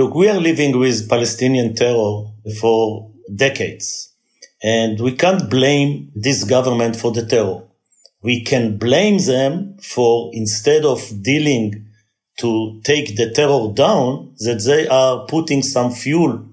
Look, 0.00 0.14
we 0.14 0.30
are 0.30 0.40
living 0.40 0.78
with 0.78 1.10
Palestinian 1.10 1.74
terror 1.74 2.24
for 2.58 3.10
decades, 3.34 4.10
and 4.62 4.98
we 4.98 5.12
can't 5.14 5.50
blame 5.50 6.10
this 6.14 6.42
government 6.44 6.96
for 6.96 7.12
the 7.12 7.26
terror. 7.26 7.64
We 8.22 8.42
can 8.42 8.78
blame 8.78 9.18
them 9.18 9.76
for 9.82 10.30
instead 10.32 10.86
of 10.86 11.22
dealing 11.22 11.84
to 12.38 12.80
take 12.82 13.14
the 13.16 13.30
terror 13.30 13.70
down, 13.74 14.34
that 14.38 14.64
they 14.64 14.88
are 14.88 15.26
putting 15.26 15.62
some 15.62 15.92
fuel 15.92 16.46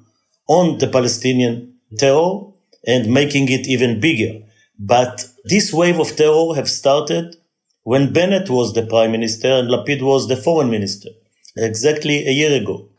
on 0.50 0.80
the 0.80 0.90
Palestinian 0.90 1.76
terror 1.98 2.52
and 2.86 3.14
making 3.14 3.48
it 3.48 3.66
even 3.66 4.02
bigger. 4.02 4.46
But 4.78 5.26
this 5.46 5.72
wave 5.72 6.02
of 6.02 6.18
terror 6.18 6.54
have 6.56 6.68
started 6.68 7.38
when 7.84 8.12
Bennett 8.12 8.50
was 8.50 8.74
the 8.74 8.86
prime 8.86 9.14
minister 9.14 9.48
and 9.48 9.70
Lapid 9.70 10.02
was 10.02 10.28
the 10.28 10.36
foreign 10.36 10.70
minister, 10.70 11.12
exactly 11.56 12.28
a 12.28 12.32
year 12.32 12.62
ago. 12.62 12.90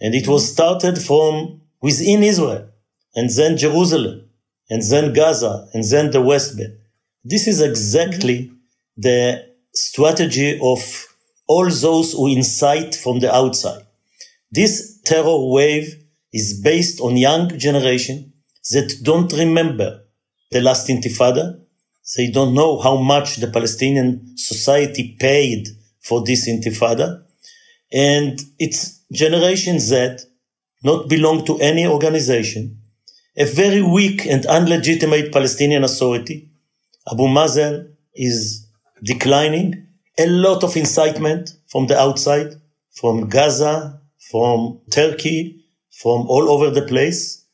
And 0.00 0.14
it 0.14 0.28
was 0.28 0.52
started 0.52 0.98
from 0.98 1.60
within 1.80 2.22
Israel, 2.22 2.68
and 3.14 3.30
then 3.30 3.56
Jerusalem, 3.56 4.28
and 4.68 4.82
then 4.82 5.12
Gaza, 5.12 5.68
and 5.72 5.84
then 5.84 6.10
the 6.10 6.20
West 6.20 6.56
Bank. 6.56 6.74
This 7.24 7.46
is 7.46 7.60
exactly 7.60 8.38
mm-hmm. 8.38 8.54
the 8.96 9.46
strategy 9.72 10.58
of 10.62 11.06
all 11.46 11.68
those 11.70 12.12
who 12.12 12.28
incite 12.28 12.94
from 12.94 13.20
the 13.20 13.34
outside. 13.34 13.84
This 14.50 15.00
terror 15.04 15.38
wave 15.52 15.88
is 16.32 16.60
based 16.62 17.00
on 17.00 17.16
young 17.16 17.58
generation 17.58 18.32
that 18.70 18.94
don't 19.02 19.32
remember 19.32 20.02
the 20.50 20.60
last 20.60 20.88
intifada. 20.88 21.60
They 22.16 22.30
don't 22.30 22.54
know 22.54 22.78
how 22.80 22.96
much 22.96 23.36
the 23.36 23.48
Palestinian 23.48 24.36
society 24.36 25.16
paid 25.18 25.68
for 26.02 26.24
this 26.24 26.48
intifada. 26.48 27.24
And 27.92 28.40
it's 28.58 29.02
Generation 29.12 29.78
Z 29.78 30.18
not 30.82 31.08
belong 31.08 31.44
to 31.44 31.58
any 31.58 31.86
organization, 31.86 32.80
a 33.36 33.44
very 33.44 33.82
weak 33.82 34.26
and 34.26 34.44
unlegitimate 34.46 35.32
Palestinian 35.32 35.84
authority. 35.84 36.50
Abu 37.10 37.24
Mazen 37.24 37.94
is 38.14 38.66
declining. 39.02 39.86
A 40.18 40.26
lot 40.26 40.64
of 40.64 40.76
incitement 40.76 41.50
from 41.68 41.86
the 41.86 41.98
outside, 41.98 42.54
from 42.94 43.28
Gaza, 43.28 44.00
from 44.30 44.80
Turkey, 44.90 45.64
from 45.90 46.26
all 46.28 46.48
over 46.50 46.70
the 46.70 46.82
place. 46.82 47.44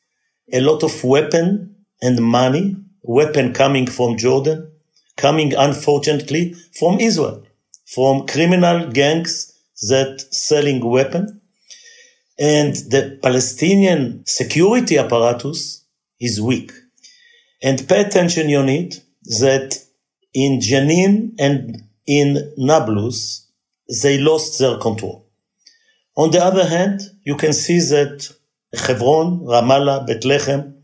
A 0.53 0.61
lot 0.61 0.83
of 0.83 1.03
weapon 1.05 1.75
and 2.01 2.21
money, 2.23 2.77
weapon 3.03 3.53
coming 3.53 3.87
from 3.87 4.17
Jordan, 4.17 4.71
coming 5.17 5.55
unfortunately 5.55 6.55
from 6.79 7.01
Israel, 7.01 7.45
from 7.87 8.27
criminal 8.27 8.91
gangs 8.91 9.52
that 9.83 10.21
selling 10.31 10.85
weapon 10.85 11.41
and 12.39 12.75
the 12.75 13.19
Palestinian 13.23 14.25
security 14.27 14.99
apparatus 14.99 15.85
is 16.21 16.41
weak. 16.41 16.73
And 17.63 17.87
pay 17.89 18.01
attention, 18.01 18.49
Yonit, 18.49 19.01
that 19.41 19.79
in 20.35 20.61
Jenin 20.61 21.35
and 21.39 21.85
in 22.07 22.53
Nablus, 22.57 23.47
they 24.03 24.19
lost 24.19 24.59
their 24.59 24.79
control. 24.79 25.29
On 26.17 26.31
the 26.31 26.43
other 26.43 26.67
hand, 26.67 27.01
you 27.25 27.37
can 27.37 27.53
see 27.53 27.79
that 27.79 28.29
Hebron, 28.75 29.41
Ramallah, 29.41 30.07
Bethlehem, 30.07 30.83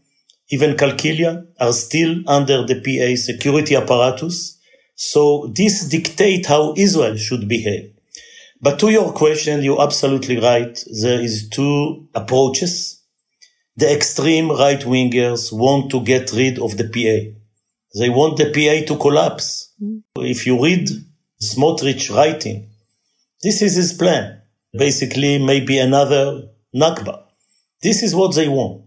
even 0.51 0.77
Kalkilia 0.77 1.47
are 1.61 1.73
still 1.73 2.23
under 2.27 2.65
the 2.65 2.81
PA 2.81 3.17
security 3.21 3.75
apparatus. 3.75 4.59
So 4.95 5.53
this 5.55 5.89
dictate 5.89 6.47
how 6.47 6.75
Israel 6.77 7.17
should 7.17 7.49
behave. 7.49 7.98
But 8.61 8.79
to 8.81 8.91
your 8.91 9.13
question, 9.13 9.63
you're 9.63 9.81
absolutely 9.83 10.39
right. 10.41 10.77
There 11.01 11.21
is 11.21 11.49
two 11.49 12.09
approaches. 12.15 13.01
The 13.77 13.93
extreme 13.95 14.51
right 14.51 14.81
wingers 14.81 15.53
want 15.53 15.91
to 15.93 16.01
get 16.03 16.33
rid 16.33 16.59
of 16.59 16.77
the 16.77 16.85
PA. 16.85 17.39
They 17.99 18.09
want 18.11 18.37
the 18.37 18.47
PA 18.47 18.87
to 18.93 18.99
collapse. 19.01 19.73
Mm. 19.81 20.03
If 20.17 20.47
you 20.47 20.63
read 20.63 20.89
Smotrich 21.41 22.15
writing, 22.15 22.71
this 23.43 23.63
is 23.63 23.77
his 23.77 23.93
plan. 23.93 24.43
Basically, 24.77 25.39
maybe 25.39 25.79
another 25.79 26.49
Nakba. 26.75 27.23
This 27.81 28.03
is 28.03 28.15
what 28.15 28.35
they 28.35 28.49
want. 28.49 28.85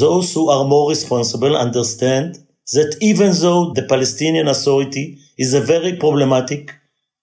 Those 0.00 0.34
who 0.34 0.48
are 0.50 0.64
more 0.64 0.90
responsible 0.90 1.56
understand 1.56 2.38
that 2.72 2.96
even 3.00 3.32
though 3.40 3.72
the 3.72 3.82
Palestinian 3.82 4.48
Authority 4.48 5.18
is 5.38 5.54
a 5.54 5.60
very 5.60 5.96
problematic 5.96 6.74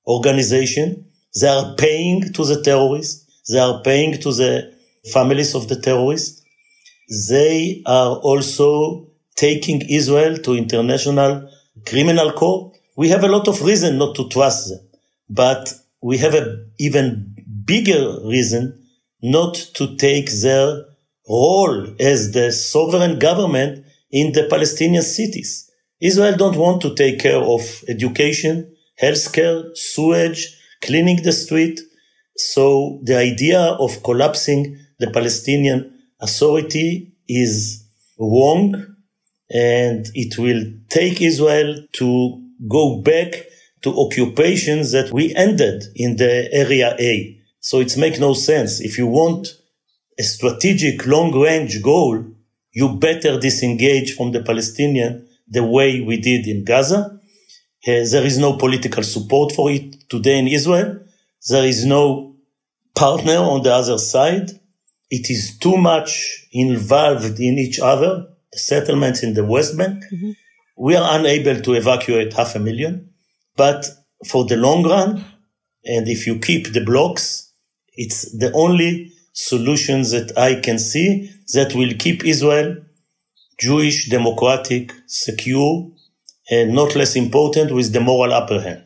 organization, 0.07 1.05
they 1.39 1.47
are 1.47 1.75
paying 1.75 2.33
to 2.33 2.45
the 2.45 2.61
terrorists. 2.63 3.25
They 3.49 3.59
are 3.59 3.81
paying 3.81 4.19
to 4.21 4.31
the 4.31 4.73
families 5.13 5.55
of 5.55 5.67
the 5.67 5.79
terrorists. 5.79 6.43
They 7.29 7.81
are 7.85 8.17
also 8.17 9.07
taking 9.35 9.81
Israel 9.89 10.37
to 10.37 10.53
international 10.53 11.49
criminal 11.87 12.31
court. 12.33 12.77
We 12.97 13.09
have 13.09 13.23
a 13.23 13.27
lot 13.27 13.47
of 13.47 13.61
reason 13.61 13.97
not 13.97 14.15
to 14.15 14.27
trust 14.29 14.69
them, 14.69 14.79
but 15.29 15.73
we 16.01 16.17
have 16.17 16.33
an 16.33 16.71
even 16.79 17.35
bigger 17.65 18.19
reason 18.25 18.85
not 19.21 19.53
to 19.75 19.95
take 19.95 20.29
their 20.41 20.85
role 21.29 21.87
as 21.99 22.31
the 22.31 22.51
sovereign 22.51 23.19
government 23.19 23.85
in 24.11 24.33
the 24.33 24.47
Palestinian 24.49 25.03
cities. 25.03 25.69
Israel 26.01 26.35
don't 26.35 26.57
want 26.57 26.81
to 26.81 26.95
take 26.95 27.19
care 27.19 27.41
of 27.41 27.83
education, 27.87 28.75
healthcare, 29.01 29.75
sewage, 29.75 30.58
cleaning 30.81 31.23
the 31.23 31.31
street. 31.31 31.79
So 32.35 32.99
the 33.03 33.17
idea 33.17 33.59
of 33.59 34.03
collapsing 34.03 34.77
the 34.99 35.11
Palestinian 35.11 35.95
Authority 36.21 37.13
is 37.27 37.85
wrong 38.19 38.75
and 39.49 40.05
it 40.13 40.37
will 40.37 40.63
take 40.89 41.21
Israel 41.21 41.85
to 41.93 42.43
go 42.67 43.01
back 43.01 43.45
to 43.81 43.97
occupations 43.97 44.91
that 44.91 45.11
we 45.11 45.33
ended 45.35 45.83
in 45.95 46.17
the 46.17 46.49
area 46.51 46.95
A. 46.99 47.39
So 47.61 47.79
it 47.79 47.95
makes 47.97 48.19
no 48.19 48.33
sense. 48.33 48.81
If 48.81 48.97
you 48.97 49.07
want 49.07 49.47
a 50.19 50.23
strategic 50.23 51.05
long 51.05 51.31
range 51.31 51.81
goal, 51.81 52.25
you 52.73 52.97
better 52.97 53.39
disengage 53.39 54.15
from 54.15 54.31
the 54.31 54.43
Palestinian 54.43 55.27
the 55.47 55.63
way 55.63 56.01
we 56.01 56.17
did 56.17 56.45
in 56.45 56.65
Gaza 56.65 57.18
there 57.85 58.25
is 58.25 58.37
no 58.37 58.57
political 58.57 59.03
support 59.03 59.53
for 59.53 59.71
it 59.71 60.09
today 60.09 60.37
in 60.37 60.47
Israel. 60.47 60.99
There 61.49 61.65
is 61.65 61.85
no 61.85 62.35
partner 62.95 63.37
on 63.37 63.63
the 63.63 63.73
other 63.73 63.97
side. 63.97 64.51
It 65.09 65.29
is 65.29 65.57
too 65.57 65.77
much 65.77 66.47
involved 66.51 67.39
in 67.39 67.57
each 67.57 67.79
other, 67.79 68.27
the 68.51 68.59
settlements 68.59 69.23
in 69.23 69.33
the 69.33 69.45
West 69.45 69.77
Bank. 69.77 70.03
Mm-hmm. 70.11 70.31
We 70.77 70.95
are 70.95 71.19
unable 71.19 71.61
to 71.61 71.73
evacuate 71.73 72.33
half 72.33 72.55
a 72.55 72.59
million. 72.59 73.09
But 73.55 73.85
for 74.27 74.45
the 74.45 74.57
long 74.57 74.83
run, 74.83 75.23
and 75.85 76.07
if 76.07 76.27
you 76.27 76.39
keep 76.39 76.73
the 76.73 76.83
blocks, 76.83 77.51
it's 77.93 78.31
the 78.37 78.51
only 78.53 79.11
solution 79.33 80.01
that 80.03 80.33
I 80.37 80.59
can 80.59 80.79
see 80.79 81.31
that 81.53 81.73
will 81.73 81.93
keep 81.97 82.25
Israel 82.25 82.77
Jewish, 83.59 84.09
democratic, 84.09 84.93
secure, 85.05 85.91
and 86.49 86.73
not 86.73 86.95
less 86.95 87.15
important 87.15 87.71
with 87.71 87.93
the 87.93 87.99
moral 87.99 88.33
upper 88.33 88.61
hand. 88.61 88.85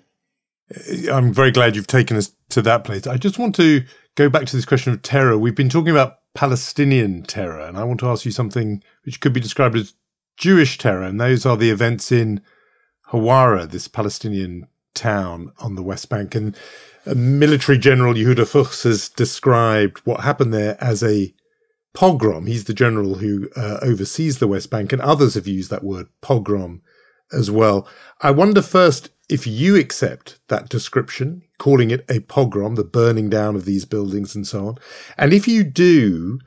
I'm 1.12 1.34
very 1.34 1.52
glad 1.52 1.76
you've 1.76 1.88
taken 1.88 2.18
us 2.18 2.32
to 2.50 2.62
that 2.64 2.84
place. 2.84 3.08
I 3.08 3.18
just 3.18 3.38
want 3.38 3.56
to 3.56 3.84
go 4.16 4.30
back 4.30 4.46
to 4.46 4.56
this 4.56 4.66
question 4.66 4.94
of 4.94 5.02
terror. 5.02 5.38
We've 5.38 5.56
been 5.56 5.70
talking 5.70 5.92
about 5.92 6.18
Palestinian 6.34 7.24
terror, 7.24 7.60
and 7.60 7.78
I 7.78 7.84
want 7.84 8.00
to 8.00 8.08
ask 8.08 8.26
you 8.26 8.32
something 8.32 8.84
which 9.06 9.20
could 9.20 9.34
be 9.34 9.40
described 9.40 9.76
as 9.76 9.94
Jewish 10.38 10.78
terror, 10.78 11.04
and 11.04 11.20
those 11.20 11.46
are 11.46 11.58
the 11.58 11.70
events 11.70 12.12
in 12.12 12.42
Hawara, 13.12 13.70
this 13.70 13.88
Palestinian 13.88 14.68
town 14.96 15.52
on 15.60 15.76
the 15.76 15.84
West 15.84 16.10
Bank. 16.10 16.34
And 16.34 16.56
military 17.06 17.78
general 17.78 18.14
Yehuda 18.14 18.48
Fuchs 18.48 18.84
has 18.84 19.10
described 19.10 20.00
what 20.06 20.22
happened 20.22 20.54
there 20.54 20.78
as 20.82 21.04
a 21.04 21.34
pogrom. 21.94 22.48
He's 22.48 22.64
the 22.64 22.74
general 22.74 23.16
who 23.16 23.50
uh, 23.56 23.78
oversees 23.82 24.40
the 24.40 24.48
West 24.48 24.72
Bank, 24.72 24.92
and 24.92 25.02
others 25.02 25.36
have 25.36 25.48
used 25.48 25.70
that 25.70 25.84
word 25.84 26.08
pogrom 26.22 26.82
as 27.34 27.52
well. 27.52 27.88
I 28.22 28.32
wonder 28.32 28.62
first 28.62 29.10
if 29.30 29.48
you 29.48 29.76
accept 29.76 30.40
that 30.48 30.70
description, 30.70 31.44
calling 31.58 31.92
it 31.92 32.06
a 32.10 32.20
pogrom, 32.20 32.76
the 32.76 32.84
burning 32.84 33.30
down 33.30 33.56
of 33.56 33.66
these 33.66 33.86
buildings 33.86 34.36
and 34.36 34.46
so 34.46 34.68
on. 34.68 34.78
And 35.18 35.34
if 35.34 35.48
you 35.48 35.64
do, 35.64 36.40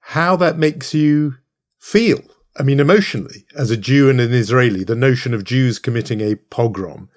how 0.00 0.36
that 0.36 0.58
makes 0.58 0.92
you 0.92 1.34
feel. 1.78 2.20
I 2.56 2.62
mean, 2.62 2.78
emotionally, 2.80 3.46
as 3.56 3.70
a 3.70 3.76
Jew 3.76 4.08
and 4.10 4.20
an 4.20 4.32
Israeli, 4.32 4.84
the 4.84 4.94
notion 4.94 5.34
of 5.34 5.44
Jews 5.44 5.78
committing 5.78 6.20
a 6.20 6.36
pogrom 6.36 7.08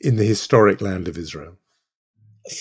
in 0.00 0.16
the 0.16 0.24
historic 0.24 0.80
land 0.80 1.08
of 1.08 1.18
Israel. 1.18 1.56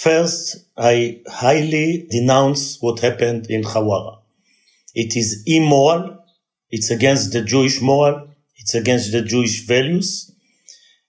First, 0.02 0.58
I 0.78 1.22
highly 1.28 2.08
denounce 2.10 2.78
what 2.82 3.00
happened 3.00 3.48
in 3.50 3.64
Hawara. 3.64 4.20
It 4.94 5.16
is 5.16 5.44
immoral. 5.46 6.18
It's 6.70 6.92
against 6.92 7.34
the 7.34 7.44
Jewish 7.44 7.82
moral. 7.82 8.31
It's 8.62 8.76
against 8.76 9.12
the 9.12 9.22
Jewish 9.22 9.66
values. 9.66 10.32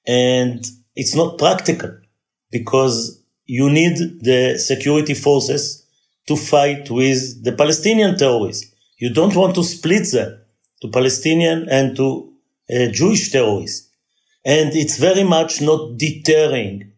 And 0.07 0.65
it's 0.97 1.15
not 1.15 1.39
practical 1.39 1.99
because 2.51 3.23
you 3.47 3.71
need 3.71 3.97
the 4.21 4.59
security 4.59 5.15
forces 5.15 5.87
to 6.29 6.37
fight 6.37 6.91
with 6.91 7.45
the 7.45 7.53
Palestinian 7.53 8.17
terrorists. 8.17 8.73
You 8.99 9.13
don't 9.13 9.35
want 9.35 9.55
to 9.57 9.65
split 9.65 10.11
them 10.13 10.41
to 10.81 10.89
Palestinian 10.89 11.69
and 11.69 11.97
to 11.97 12.33
uh, 12.71 12.87
Jewish 12.93 13.31
terrorists. 13.31 13.89
And 14.45 14.75
it's 14.75 14.99
very 14.99 15.25
much 15.25 15.61
not 15.61 15.97
deterring 15.99 16.93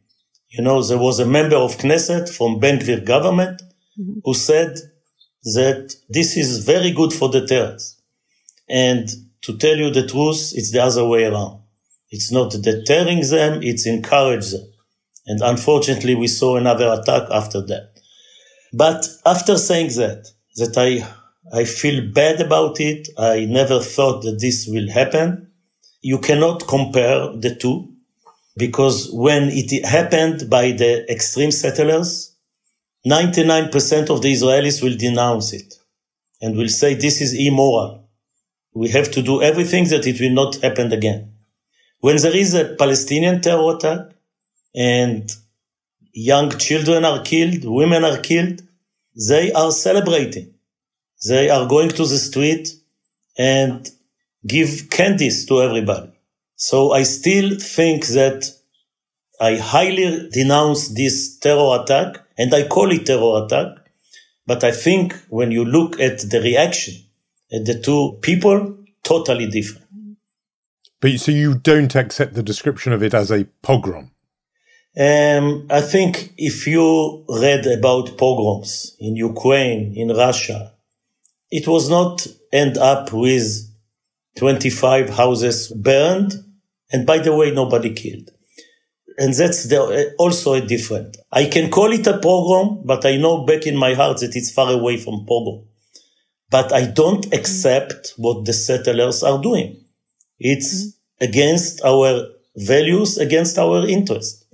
you 0.57 0.63
know, 0.63 0.81
there 0.83 0.99
was 0.99 1.19
a 1.19 1.27
member 1.27 1.57
of 1.57 1.77
Knesset 1.79 2.29
from 2.29 2.61
Ben 2.61 2.79
Gvir 2.79 3.05
government 3.05 3.61
mm-hmm. 3.99 4.21
who 4.25 4.35
said 4.35 4.79
that 5.43 5.97
this 6.09 6.37
is 6.37 6.65
very 6.65 6.93
good 6.93 7.13
for 7.13 7.29
deterrence. 7.29 8.01
And 8.69 9.09
to 9.45 9.57
tell 9.57 9.77
you 9.77 9.91
the 9.91 10.07
truth, 10.07 10.53
it's 10.55 10.73
the 10.73 10.83
other 10.83 11.07
way 11.07 11.25
around. 11.25 11.61
It's 12.11 12.31
not 12.31 12.51
deterring 12.53 13.21
them, 13.29 13.63
it's 13.63 13.87
encourage 13.87 14.51
them. 14.51 14.67
And 15.27 15.41
unfortunately, 15.43 16.15
we 16.15 16.27
saw 16.27 16.57
another 16.57 16.89
attack 17.01 17.29
after 17.31 17.61
that. 17.63 17.95
But 18.73 19.07
after 19.25 19.57
saying 19.57 19.89
that, 19.97 20.27
that 20.57 20.77
I, 20.77 21.07
I 21.57 21.65
feel 21.65 22.13
bad 22.13 22.41
about 22.41 22.81
it. 22.81 23.09
I 23.19 23.45
never 23.45 23.81
thought 23.81 24.23
that 24.23 24.39
this 24.41 24.67
will 24.67 24.91
happen. 24.91 25.51
You 26.01 26.19
cannot 26.19 26.67
compare 26.67 27.33
the 27.37 27.55
two 27.55 27.93
because 28.57 29.11
when 29.13 29.49
it 29.51 29.85
happened 29.85 30.49
by 30.49 30.73
the 30.73 31.11
extreme 31.11 31.51
settlers, 31.51 32.35
99% 33.07 34.11
of 34.11 34.23
the 34.23 34.33
Israelis 34.33 34.83
will 34.83 34.97
denounce 34.97 35.53
it 35.53 35.75
and 36.41 36.57
will 36.57 36.69
say 36.69 36.95
this 36.95 37.21
is 37.21 37.35
immoral. 37.35 38.04
We 38.75 38.89
have 38.89 39.11
to 39.13 39.23
do 39.23 39.41
everything 39.41 39.89
that 39.89 40.07
it 40.07 40.21
will 40.21 40.33
not 40.33 40.57
happen 40.57 40.93
again. 40.93 41.33
When 42.01 42.17
there 42.17 42.37
is 42.37 42.55
a 42.55 42.75
Palestinian 42.75 43.41
terror 43.41 43.77
attack 43.77 44.11
and 44.75 45.31
young 46.13 46.51
children 46.59 47.05
are 47.05 47.23
killed, 47.23 47.65
women 47.65 48.05
are 48.05 48.19
killed, 48.19 48.63
they 49.29 49.53
are 49.53 49.71
celebrating. 49.71 50.55
They 51.29 51.49
are 51.51 51.67
going 51.69 51.91
to 51.91 52.05
the 52.05 52.19
street 52.19 52.69
and 53.39 53.89
give 54.47 54.91
candies 54.91 55.47
to 55.47 55.63
everybody. 55.63 56.11
So 56.57 56.93
I 56.93 57.05
still 57.05 57.57
think 57.59 58.07
that 58.09 58.51
I 59.41 59.57
highly 59.57 60.29
denounce 60.31 60.89
this 60.89 61.39
terror 61.39 61.81
attack 61.81 62.21
and 62.37 62.53
I 62.53 62.67
call 62.67 62.91
it 62.91 63.07
terror 63.07 63.45
attack. 63.45 63.79
But 64.47 64.65
I 64.65 64.73
think 64.73 65.15
when 65.29 65.53
you 65.53 65.65
look 65.65 66.01
at 66.01 66.19
the 66.29 66.41
reaction 66.41 66.95
the 67.63 67.81
two 67.83 68.19
people, 68.21 68.77
totally 69.03 69.47
different. 69.47 69.85
But 71.01 71.21
so 71.21 71.31
you 71.33 71.55
don't 71.55 71.95
accept 71.95 72.35
the 72.35 72.43
description 72.43 72.93
of 72.93 73.03
it 73.03 73.13
as 73.15 73.31
a 73.31 73.45
pogrom? 73.63 74.11
Um, 74.97 75.67
I 75.71 75.81
think 75.81 76.33
if 76.39 76.67
you 76.67 77.25
read 77.29 77.67
about 77.67 78.17
pogroms 78.17 78.97
in 79.01 79.17
Ukraine, 79.17 79.93
in 79.97 80.09
Russia, 80.09 80.73
it 81.51 81.67
was 81.67 81.91
not 81.91 82.27
end 82.53 82.79
up 82.79 83.13
with 83.13 83.71
25 84.39 85.11
houses 85.11 85.69
burned. 85.69 86.35
And 86.93 87.07
by 87.07 87.19
the 87.19 87.35
way, 87.35 87.51
nobody 87.51 87.93
killed. 87.93 88.31
And 89.19 89.35
that's 89.35 89.65
the, 89.69 90.15
also 90.19 90.55
a 90.55 90.61
different. 90.61 91.17
I 91.31 91.47
can 91.47 91.71
call 91.71 91.93
it 91.93 92.07
a 92.07 92.19
pogrom, 92.19 92.83
but 92.85 93.05
I 93.05 93.17
know 93.17 93.45
back 93.45 93.67
in 93.67 93.77
my 93.77 93.95
heart 93.95 94.21
that 94.21 94.35
it's 94.35 94.53
far 94.53 94.73
away 94.73 94.97
from 94.97 95.27
pogrom. 95.27 95.67
But 96.55 96.73
I 96.73 96.87
don't 96.87 97.27
accept 97.35 98.15
what 98.17 98.45
the 98.45 98.53
settlers 98.53 99.23
are 99.25 99.43
doing. 99.43 99.71
It's 100.39 100.71
against 101.21 101.83
our 101.85 102.29
values, 102.57 103.19
against 103.19 103.59
our 103.59 103.79
interests 103.87 104.45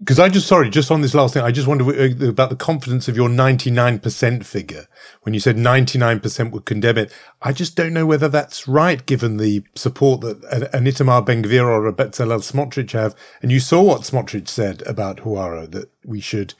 because 0.00 0.20
I 0.20 0.28
just 0.28 0.46
sorry, 0.46 0.70
just 0.70 0.90
on 0.90 1.00
this 1.00 1.14
last 1.14 1.34
thing, 1.34 1.42
I 1.42 1.50
just 1.50 1.66
wonder 1.66 1.84
uh, 1.84 2.28
about 2.28 2.50
the 2.50 2.56
confidence 2.56 3.08
of 3.08 3.16
your 3.16 3.28
ninety 3.28 3.70
nine 3.70 3.98
percent 3.98 4.46
figure 4.46 4.86
when 5.22 5.34
you 5.34 5.40
said 5.40 5.56
ninety 5.56 5.98
nine 5.98 6.20
percent 6.20 6.52
would 6.52 6.66
condemn 6.66 6.98
it. 6.98 7.12
I 7.42 7.52
just 7.52 7.74
don't 7.74 7.92
know 7.92 8.06
whether 8.06 8.28
that's 8.28 8.68
right, 8.68 9.04
given 9.04 9.38
the 9.38 9.64
support 9.74 10.20
that 10.20 10.70
an 10.72 10.84
Itamar 10.84 11.26
Ben 11.26 11.42
Gvir 11.42 11.64
or 11.64 11.86
a 11.86 11.92
Bezalel 11.92 12.40
Smotrich 12.40 12.92
have. 12.92 13.16
And 13.42 13.50
you 13.50 13.58
saw 13.58 13.82
what 13.82 14.02
Smotrich 14.02 14.48
said 14.48 14.82
about 14.86 15.18
Hawara 15.18 15.68
that 15.72 15.90
we 16.04 16.20
should 16.20 16.54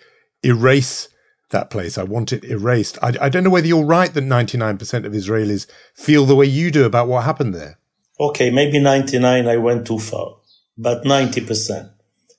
erase 0.44 1.08
that 1.50 1.70
place. 1.70 1.98
I 1.98 2.02
want 2.02 2.32
it 2.32 2.44
erased. 2.44 2.98
I, 3.02 3.12
I 3.20 3.28
don't 3.28 3.44
know 3.44 3.50
whether 3.50 3.66
you're 3.66 3.84
right 3.84 4.12
that 4.12 4.20
ninety 4.20 4.58
nine 4.58 4.78
percent 4.78 5.06
of 5.06 5.12
Israelis 5.12 5.66
feel 5.94 6.26
the 6.26 6.36
way 6.36 6.46
you 6.46 6.70
do 6.70 6.84
about 6.84 7.08
what 7.08 7.24
happened 7.24 7.54
there. 7.54 7.78
Okay, 8.20 8.50
maybe 8.50 8.78
ninety 8.78 9.18
nine. 9.18 9.46
I 9.48 9.56
went 9.56 9.86
too 9.86 9.98
far, 9.98 10.36
but 10.76 11.04
ninety 11.04 11.40
percent. 11.40 11.88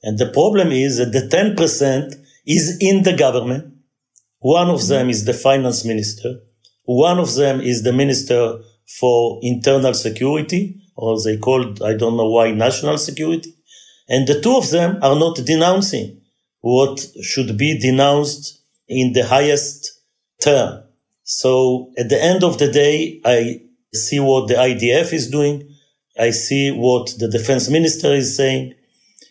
And 0.03 0.17
the 0.17 0.29
problem 0.29 0.71
is 0.71 0.97
that 0.97 1.11
the 1.11 1.27
10% 1.27 2.15
is 2.45 2.77
in 2.79 3.03
the 3.03 3.15
government. 3.15 3.73
One 4.39 4.69
of 4.69 4.87
them 4.87 5.09
is 5.09 5.25
the 5.25 5.33
finance 5.33 5.83
minister. 5.83 6.39
One 6.85 7.19
of 7.19 7.35
them 7.35 7.59
is 7.59 7.83
the 7.83 7.93
minister 7.93 8.59
for 8.99 9.39
internal 9.41 9.93
security, 9.93 10.81
or 10.95 11.21
they 11.21 11.37
called, 11.37 11.83
I 11.83 11.95
don't 11.95 12.17
know 12.17 12.29
why, 12.29 12.51
national 12.51 12.97
security. 12.97 13.53
And 14.07 14.27
the 14.27 14.41
two 14.41 14.55
of 14.55 14.71
them 14.71 14.97
are 15.03 15.19
not 15.19 15.35
denouncing 15.45 16.21
what 16.61 17.05
should 17.21 17.57
be 17.57 17.77
denounced 17.77 18.58
in 18.89 19.13
the 19.13 19.25
highest 19.25 19.91
term. 20.41 20.83
So 21.23 21.91
at 21.97 22.09
the 22.09 22.21
end 22.21 22.43
of 22.43 22.57
the 22.57 22.71
day, 22.71 23.21
I 23.23 23.61
see 23.93 24.19
what 24.19 24.47
the 24.47 24.55
IDF 24.55 25.13
is 25.13 25.29
doing. 25.29 25.69
I 26.19 26.31
see 26.31 26.71
what 26.71 27.13
the 27.17 27.29
defense 27.29 27.69
minister 27.69 28.11
is 28.13 28.35
saying. 28.35 28.73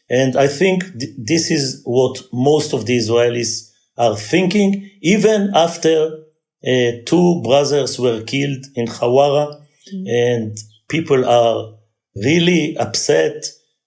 And 0.09 0.37
I 0.37 0.47
think 0.47 0.85
th- 0.99 1.13
this 1.19 1.51
is 1.51 1.83
what 1.85 2.23
most 2.33 2.73
of 2.73 2.87
the 2.87 2.97
Israelis 2.97 3.71
are 3.99 4.17
thinking, 4.17 4.91
even 5.03 5.51
after 5.55 6.25
uh, 6.67 6.91
two 7.05 7.43
brothers 7.43 7.99
were 7.99 8.23
killed 8.23 8.65
in 8.75 8.87
Hawara, 8.87 9.61
mm-hmm. 9.93 10.07
and 10.07 10.57
people 10.89 11.25
are 11.27 11.75
really 12.17 12.77
upset 12.79 13.45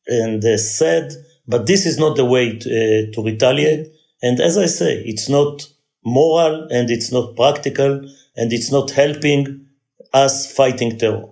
and 0.08 0.44
uh, 0.44 0.58
sad. 0.58 1.12
But 1.48 1.66
this 1.66 1.86
is 1.86 1.98
not 1.98 2.18
the 2.18 2.26
way 2.26 2.58
to, 2.58 2.70
uh, 2.70 3.14
to 3.14 3.24
retaliate. 3.24 3.88
And 4.22 4.40
as 4.40 4.58
I 4.58 4.68
say, 4.68 5.02
it's 5.06 5.28
not 5.30 5.68
moral 6.04 6.68
and 6.70 6.90
it's 6.90 7.12
not 7.12 7.36
practical 7.36 8.08
and 8.36 8.54
it's 8.54 8.72
not 8.72 8.92
helping 8.92 9.68
us 10.14 10.52
fighting 10.52 10.98
terror. 10.98 11.30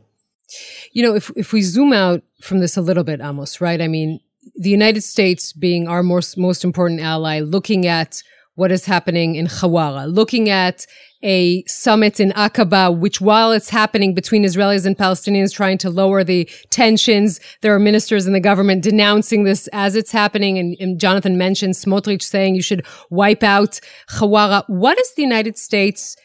You 0.91 1.03
know, 1.03 1.15
if 1.15 1.31
if 1.35 1.53
we 1.53 1.61
zoom 1.61 1.93
out 1.93 2.23
from 2.41 2.59
this 2.59 2.77
a 2.77 2.81
little 2.81 3.03
bit, 3.03 3.21
Amos, 3.21 3.61
right? 3.61 3.81
I 3.81 3.87
mean, 3.87 4.19
the 4.55 4.69
United 4.69 5.01
States 5.01 5.53
being 5.53 5.87
our 5.87 6.03
most, 6.03 6.37
most 6.37 6.63
important 6.63 7.01
ally, 7.01 7.41
looking 7.41 7.85
at 7.85 8.23
what 8.59 8.71
is 8.73 8.85
happening 8.85 9.35
in 9.35 9.47
Hawara, 9.47 10.13
looking 10.13 10.49
at 10.49 10.85
a 11.23 11.63
summit 11.63 12.19
in 12.19 12.31
Aqaba, 12.31 12.97
which 12.97 13.21
while 13.21 13.53
it's 13.53 13.69
happening 13.69 14.13
between 14.13 14.43
Israelis 14.43 14.85
and 14.85 14.97
Palestinians 14.97 15.53
trying 15.53 15.77
to 15.79 15.89
lower 15.89 16.25
the 16.25 16.43
tensions, 16.69 17.39
there 17.61 17.73
are 17.73 17.79
ministers 17.79 18.27
in 18.27 18.33
the 18.33 18.39
government 18.39 18.83
denouncing 18.83 19.45
this 19.45 19.67
as 19.71 19.95
it's 19.95 20.11
happening. 20.11 20.57
And, 20.57 20.75
and 20.79 20.99
Jonathan 20.99 21.37
mentioned 21.37 21.75
Smotrich 21.75 22.21
saying 22.21 22.55
you 22.55 22.61
should 22.61 22.85
wipe 23.09 23.43
out 23.43 23.79
Hawara. 24.09 24.63
What 24.67 24.97
does 24.97 25.13
the 25.15 25.21
United 25.21 25.57
States 25.57 26.17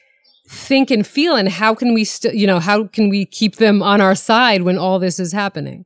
think 0.48 0.90
and 0.90 1.06
feel? 1.06 1.36
And 1.36 1.48
how 1.48 1.74
can 1.74 1.94
we 1.94 2.04
you 2.32 2.48
know, 2.48 2.58
how 2.58 2.88
can 2.88 3.08
we 3.08 3.26
keep 3.26 3.56
them 3.56 3.80
on 3.80 4.00
our 4.00 4.16
side 4.16 4.62
when 4.62 4.76
all 4.76 4.98
this 4.98 5.20
is 5.20 5.32
happening? 5.32 5.84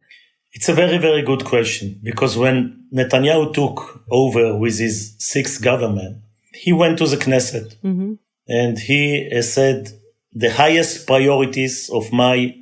It's 0.52 0.70
a 0.70 0.74
very, 0.74 0.96
very 0.96 1.22
good 1.22 1.44
question 1.44 2.00
because 2.02 2.38
when 2.38 2.84
Netanyahu 2.92 3.52
took 3.52 4.02
over 4.10 4.56
with 4.56 4.78
his 4.78 5.14
sixth 5.18 5.62
government, 5.62 6.22
he 6.52 6.72
went 6.72 6.98
to 6.98 7.06
the 7.06 7.16
Knesset 7.16 7.76
mm-hmm. 7.82 8.14
and 8.46 8.78
he 8.78 9.30
uh, 9.34 9.42
said, 9.42 9.90
the 10.32 10.50
highest 10.50 11.06
priorities 11.06 11.90
of 11.90 12.12
my 12.12 12.54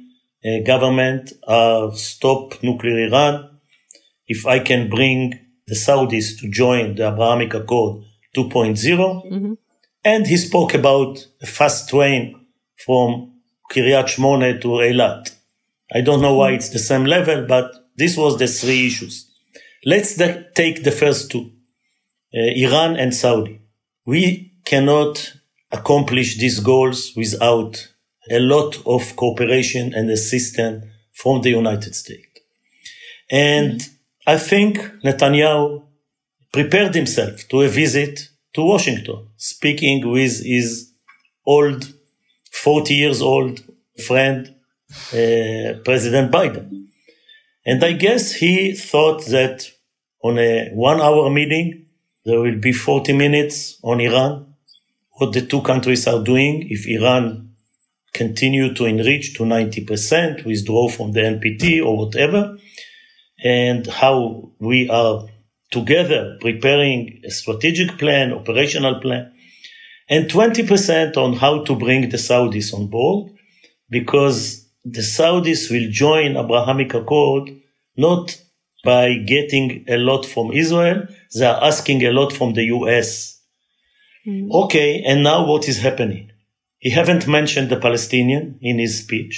uh, 0.45 0.61
government 0.65 1.33
are 1.47 1.93
stop 1.93 2.63
nuclear 2.63 3.07
Iran. 3.09 3.59
If 4.27 4.47
I 4.47 4.61
can 4.61 4.89
bring 4.89 5.47
the 5.67 5.75
Saudis 5.75 6.39
to 6.41 6.49
join 6.49 6.95
the 6.95 7.09
Abrahamic 7.09 7.55
Accord 7.55 8.05
2.0. 8.37 8.77
Mm-hmm. 8.77 9.53
And 10.05 10.27
he 10.27 10.37
spoke 10.37 10.75
about 10.75 11.27
a 11.43 11.47
fast 11.47 11.89
train 11.89 12.47
from 12.85 13.33
Kiryat 13.73 14.07
Shmone 14.07 14.61
to 14.61 14.69
Eilat. 14.69 15.35
I 15.93 16.01
don't 16.01 16.23
know 16.23 16.35
why 16.35 16.53
it's 16.53 16.69
the 16.69 16.79
same 16.79 17.05
level, 17.05 17.47
but 17.47 17.73
this 17.97 18.17
was 18.17 18.39
the 18.39 18.47
three 18.47 18.87
issues. 18.87 19.29
Let's 19.85 20.17
take 20.55 20.85
the 20.85 20.93
first 20.93 21.31
two, 21.31 21.51
uh, 22.35 22.41
Iran 22.41 22.97
and 22.97 23.15
Saudi. 23.15 23.61
We 24.07 24.53
cannot 24.65 25.35
accomplish 25.73 26.39
these 26.39 26.61
goals 26.61 27.13
without 27.17 27.89
a 28.31 28.39
lot 28.39 28.77
of 28.87 29.17
cooperation 29.17 29.93
and 29.95 30.11
assistance 30.11 30.85
from 31.13 31.43
the 31.43 31.51
United 31.51 31.95
States. 31.95 32.41
And 33.31 33.83
I 34.27 34.39
think 34.39 34.79
Netanyahu 35.05 35.85
prepared 36.53 36.95
himself 36.95 37.49
to 37.49 37.63
a 37.63 37.69
visit 37.69 38.29
to 38.55 38.63
Washington, 38.63 39.29
speaking 39.37 40.09
with 40.09 40.45
his 40.45 40.93
old, 41.45 41.93
40 42.53 42.95
years 42.95 43.21
old 43.21 43.61
friend, 44.07 44.55
uh, 45.13 45.79
President 45.85 46.31
Biden. 46.31 46.87
And 47.65 47.85
I 47.85 47.93
guess 47.93 48.33
he 48.35 48.73
thought 48.73 49.27
that 49.27 49.69
on 50.23 50.39
a 50.39 50.71
one 50.73 51.01
hour 51.01 51.29
meeting, 51.31 51.86
there 52.27 52.41
will 52.41 52.59
be 52.59 52.73
40 52.73 53.13
minutes 53.13 53.79
on 53.83 54.01
Iran, 54.01 54.55
what 55.13 55.33
the 55.33 55.47
two 55.47 55.63
countries 55.63 56.09
are 56.09 56.23
doing 56.23 56.67
if 56.69 56.87
Iran 56.89 57.55
continue 58.13 58.75
to 58.75 58.85
enrich 58.85 59.35
to 59.35 59.45
90%, 59.45 60.45
withdraw 60.45 60.89
from 60.89 61.13
the 61.13 61.21
NPT 61.21 61.85
or 61.85 61.97
whatever, 61.97 62.59
and 63.45 63.87
how 63.87 64.51
we 64.59 64.91
are 64.91 65.29
together 65.71 66.37
preparing 66.41 67.21
a 67.25 67.31
strategic 67.31 67.97
plan, 67.97 68.33
operational 68.33 69.01
plan, 69.01 69.33
and 70.09 70.29
20% 70.29 71.17
on 71.17 71.35
how 71.35 71.63
to 71.65 71.77
bring 71.77 72.09
the 72.09 72.17
Saudis 72.17 72.75
on 72.75 72.89
board, 72.89 73.33
because 73.89 74.67
the 74.85 75.01
Saudis 75.01 75.71
will 75.71 75.89
join 75.91 76.37
Abrahamic 76.37 76.93
Accord 76.93 77.51
not 77.97 78.37
by 78.87 79.15
getting 79.35 79.85
a 79.89 79.99
lot 79.99 80.25
from 80.25 80.53
Israel, 80.53 80.99
they 81.35 81.45
are 81.45 81.63
asking 81.71 82.05
a 82.05 82.13
lot 82.13 82.33
from 82.33 82.55
the 82.55 82.65
US. 82.77 83.41
Mm. 84.27 84.51
Okay, 84.63 85.03
and 85.07 85.23
now 85.23 85.45
what 85.51 85.69
is 85.69 85.79
happening? 85.79 86.31
He 86.79 86.91
haven't 86.91 87.27
mentioned 87.27 87.69
the 87.69 87.81
Palestinian 87.87 88.59
in 88.63 88.79
his 88.79 88.95
speech, 89.03 89.35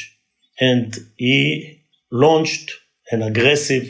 and 0.61 0.96
he 1.16 1.82
launched 2.11 2.72
an 3.11 3.22
aggressive, 3.22 3.87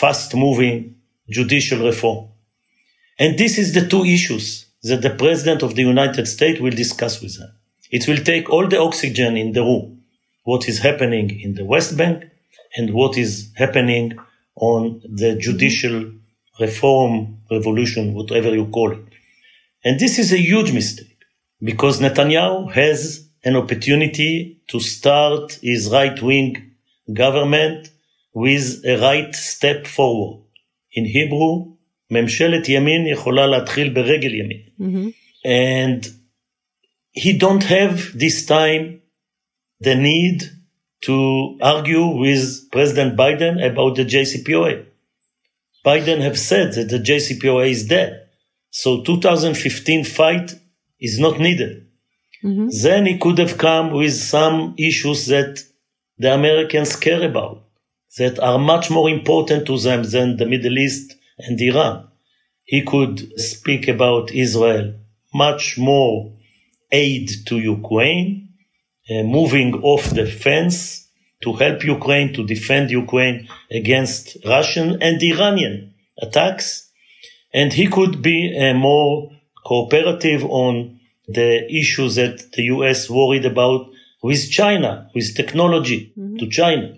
fast 0.00 0.34
moving 0.34 0.96
judicial 1.30 1.80
reform. 1.90 2.28
And 3.18 3.38
this 3.38 3.58
is 3.58 3.72
the 3.72 3.86
two 3.86 4.04
issues 4.04 4.66
that 4.82 5.02
the 5.02 5.16
President 5.22 5.62
of 5.62 5.74
the 5.76 5.82
United 5.82 6.26
States 6.26 6.60
will 6.60 6.76
discuss 6.84 7.22
with 7.22 7.38
them. 7.38 7.52
It 7.90 8.08
will 8.08 8.22
take 8.32 8.50
all 8.50 8.66
the 8.66 8.80
oxygen 8.80 9.36
in 9.36 9.52
the 9.52 9.62
room, 9.62 10.02
what 10.44 10.68
is 10.68 10.78
happening 10.80 11.40
in 11.40 11.54
the 11.54 11.64
West 11.64 11.96
Bank 11.96 12.24
and 12.76 12.92
what 12.92 13.16
is 13.16 13.52
happening 13.56 14.18
on 14.55 15.01
the 15.03 15.35
judicial 15.35 16.11
reform 16.59 17.39
revolution, 17.51 18.13
whatever 18.13 18.53
you 18.53 18.67
call 18.67 18.91
it. 18.91 19.05
And 19.83 19.99
this 19.99 20.19
is 20.19 20.33
a 20.33 20.37
huge 20.37 20.71
mistake 20.71 21.17
because 21.61 21.99
Netanyahu 21.99 22.71
has 22.73 23.27
an 23.43 23.55
opportunity 23.55 24.61
to 24.67 24.79
start 24.79 25.59
his 25.61 25.89
right 25.91 26.21
wing 26.21 26.71
government 27.13 27.89
with 28.33 28.83
a 28.85 28.97
right 28.97 29.33
step 29.33 29.87
forward. 29.87 30.43
In 30.91 31.05
Hebrew, 31.05 31.77
ממשלת 32.11 32.69
ימין 32.69 33.07
יכולה 33.07 33.47
להתחיל 33.47 33.89
ברגל 33.89 34.33
ימין. 34.33 34.61
Mm-hmm. 34.79 35.09
And 35.45 36.07
he 37.11 37.37
don't 37.37 37.63
have 37.63 38.17
this 38.17 38.45
time 38.45 39.01
the 39.79 39.95
need 39.95 40.43
to 41.02 41.58
argue 41.60 42.06
with 42.06 42.70
President 42.70 43.16
Biden 43.16 43.64
about 43.64 43.96
the 43.96 44.04
JCPOA. 44.04 44.86
Biden 45.84 46.20
have 46.20 46.38
said 46.38 46.74
that 46.74 46.88
the 46.88 46.98
JCPOA 46.98 47.68
is 47.70 47.86
dead. 47.86 48.28
So 48.70 49.02
2015 49.02 50.04
fight 50.04 50.54
is 51.00 51.18
not 51.18 51.38
needed. 51.40 51.86
Mm-hmm. 52.44 52.68
Then 52.82 53.06
he 53.06 53.18
could 53.18 53.38
have 53.38 53.58
come 53.58 53.92
with 53.92 54.14
some 54.14 54.74
issues 54.78 55.26
that 55.26 55.60
the 56.18 56.32
Americans 56.32 56.94
care 56.96 57.28
about, 57.28 57.64
that 58.18 58.38
are 58.38 58.58
much 58.58 58.90
more 58.90 59.08
important 59.08 59.66
to 59.66 59.78
them 59.78 60.04
than 60.04 60.36
the 60.36 60.46
Middle 60.46 60.78
East 60.78 61.16
and 61.38 61.60
Iran. 61.60 62.08
He 62.64 62.82
could 62.82 63.40
speak 63.40 63.88
about 63.88 64.30
Israel, 64.30 64.94
much 65.34 65.78
more 65.78 66.32
aid 66.92 67.30
to 67.46 67.58
Ukraine, 67.58 68.51
moving 69.10 69.74
off 69.82 70.10
the 70.10 70.26
fence 70.26 71.08
to 71.42 71.52
help 71.54 71.84
Ukraine, 71.84 72.32
to 72.34 72.46
defend 72.46 72.90
Ukraine 72.90 73.48
against 73.70 74.36
Russian 74.44 75.02
and 75.02 75.22
Iranian 75.22 75.94
attacks. 76.20 76.88
And 77.52 77.72
he 77.72 77.88
could 77.88 78.22
be 78.22 78.56
uh, 78.56 78.74
more 78.74 79.30
cooperative 79.66 80.44
on 80.44 81.00
the 81.28 81.50
issues 81.72 82.14
that 82.16 82.52
the 82.52 82.62
US 82.74 83.10
worried 83.10 83.44
about 83.44 83.90
with 84.22 84.50
China, 84.50 85.10
with 85.14 85.36
technology 85.36 86.12
mm-hmm. 86.16 86.36
to 86.36 86.48
China. 86.48 86.94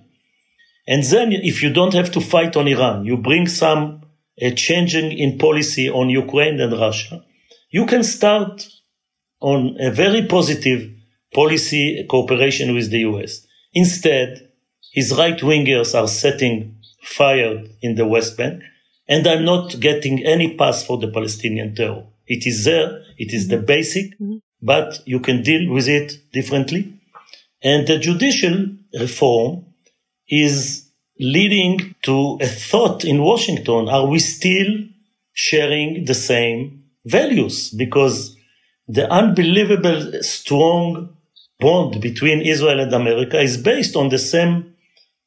And 0.87 1.03
then 1.03 1.33
if 1.33 1.63
you 1.63 1.71
don't 1.71 1.95
have 1.95 2.13
to 2.13 2.21
fight 2.21 2.57
on 2.57 2.69
Iran, 2.69 3.07
you 3.07 3.17
bring 3.17 3.49
some 3.49 4.03
uh, 4.41 4.51
changing 4.51 5.13
in 5.13 5.39
policy 5.39 5.89
on 5.89 6.11
Ukraine 6.11 6.61
and 6.61 6.73
Russia, 6.73 7.25
you 7.71 7.87
can 7.87 8.05
start 8.05 8.69
on 9.41 9.77
a 9.81 9.91
very 9.91 10.27
positive 10.27 10.94
policy 11.35 12.07
cooperation 12.09 12.75
with 12.75 12.91
the 12.91 13.01
US. 13.01 13.47
Instead, 13.73 14.49
his 14.93 15.13
right 15.17 15.39
wingers 15.39 15.99
are 15.99 16.09
setting 16.09 16.77
fire 17.03 17.65
in 17.83 17.97
the 17.97 18.07
West 18.07 18.37
Bank, 18.37 18.63
and 19.09 19.27
I'm 19.27 19.45
not 19.45 19.79
getting 19.81 20.25
any 20.25 20.57
pass 20.57 20.87
for 20.87 20.99
the 20.99 21.09
Palestinian 21.09 21.75
terror. 21.75 22.05
It 22.27 22.47
is 22.47 22.65
there, 22.65 23.03
it 23.19 23.35
is 23.35 23.49
the 23.49 23.59
basic, 23.59 24.19
mm-hmm. 24.19 24.37
but 24.63 25.03
you 25.05 25.21
can 25.21 25.43
deal 25.43 25.71
with 25.71 25.89
it 25.89 26.33
differently. 26.33 26.95
And 27.63 27.87
the 27.87 27.99
judicial 27.99 28.69
reform 28.99 29.67
is 30.29 30.89
leading 31.19 31.95
to 32.03 32.39
a 32.41 32.47
thought 32.47 33.05
in 33.05 33.23
Washington 33.23 33.89
are 33.89 34.07
we 34.07 34.19
still 34.19 34.73
sharing 35.33 36.05
the 36.05 36.15
same 36.15 36.85
values? 37.05 37.71
Because 37.71 38.37
the 38.89 39.11
unbelievable 39.11 40.23
strong 40.23 41.17
bond 41.61 42.01
between 42.01 42.41
Israel 42.43 42.81
and 42.81 42.93
America 42.93 43.41
is 43.41 43.57
based 43.57 43.97
on 43.97 44.09
the 44.09 44.19
same 44.19 44.75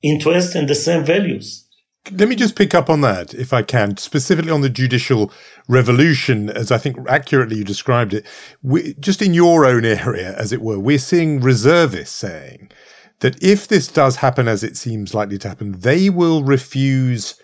interests 0.03 0.55
and 0.55 0.67
the 0.67 0.75
same 0.75 1.03
values. 1.03 1.65
Let 2.11 2.29
me 2.29 2.35
just 2.35 2.55
pick 2.55 2.73
up 2.73 2.89
on 2.89 3.01
that, 3.01 3.33
if 3.33 3.51
I 3.51 3.63
can, 3.63 3.97
specifically 3.97 4.51
on 4.51 4.61
the 4.61 4.69
judicial 4.69 5.31
revolution, 5.67 6.49
as 6.49 6.71
I 6.71 6.77
think 6.77 6.97
accurately 7.09 7.57
you 7.57 7.63
described 7.65 8.13
it. 8.13 8.25
We, 8.61 8.93
just 8.93 9.21
in 9.21 9.33
your 9.33 9.65
own 9.65 9.83
area, 9.83 10.33
as 10.37 10.53
it 10.53 10.61
were, 10.61 10.79
we're 10.79 10.99
seeing 10.99 11.41
reservists 11.41 12.15
saying 12.15 12.71
that 13.19 13.41
if 13.43 13.67
this 13.67 13.87
does 13.89 14.17
happen 14.17 14.47
as 14.47 14.63
it 14.63 14.77
seems 14.77 15.13
likely 15.13 15.37
to 15.39 15.49
happen, 15.49 15.79
they 15.79 16.09
will 16.09 16.43
refuse 16.43 17.35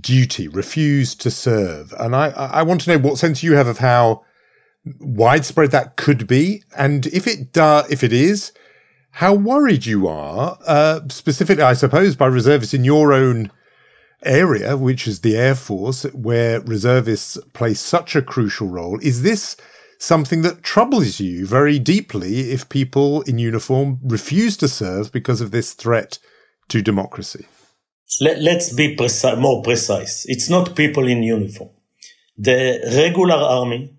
duty, 0.00 0.48
refuse 0.48 1.14
to 1.16 1.30
serve. 1.30 1.92
And 1.98 2.16
I, 2.16 2.28
I 2.30 2.62
want 2.62 2.80
to 2.82 2.90
know 2.90 2.98
what 2.98 3.18
sense 3.18 3.42
you 3.42 3.56
have 3.56 3.66
of 3.66 3.78
how 3.78 4.24
widespread 5.00 5.70
that 5.70 5.96
could 5.96 6.26
be, 6.26 6.62
and 6.76 7.06
if 7.06 7.26
it 7.26 7.52
do, 7.52 7.82
if 7.90 8.02
it 8.02 8.12
is, 8.12 8.52
how 9.12 9.34
worried 9.34 9.86
you 9.86 10.08
are, 10.08 10.58
uh, 10.66 11.00
specifically, 11.08 11.62
I 11.62 11.74
suppose, 11.74 12.16
by 12.16 12.26
reservists 12.26 12.74
in 12.74 12.84
your 12.84 13.12
own 13.12 13.50
area, 14.24 14.76
which 14.76 15.06
is 15.06 15.20
the 15.20 15.36
Air 15.36 15.54
Force, 15.54 16.04
where 16.14 16.60
reservists 16.60 17.38
play 17.52 17.74
such 17.74 18.16
a 18.16 18.22
crucial 18.22 18.68
role. 18.68 18.98
Is 19.02 19.22
this 19.22 19.56
something 19.98 20.42
that 20.42 20.62
troubles 20.62 21.20
you 21.20 21.46
very 21.46 21.78
deeply 21.78 22.50
if 22.50 22.68
people 22.68 23.22
in 23.22 23.38
uniform 23.38 24.00
refuse 24.02 24.56
to 24.56 24.68
serve 24.68 25.12
because 25.12 25.40
of 25.40 25.50
this 25.50 25.74
threat 25.74 26.18
to 26.68 26.82
democracy? 26.82 27.46
Let, 28.20 28.38
us 28.38 28.72
be 28.72 28.96
preci- 28.96 29.38
more 29.38 29.62
precise. 29.62 30.24
It's 30.26 30.50
not 30.50 30.76
people 30.76 31.06
in 31.06 31.22
uniform. 31.22 31.70
The 32.36 32.80
regular 32.96 33.36
army 33.36 33.94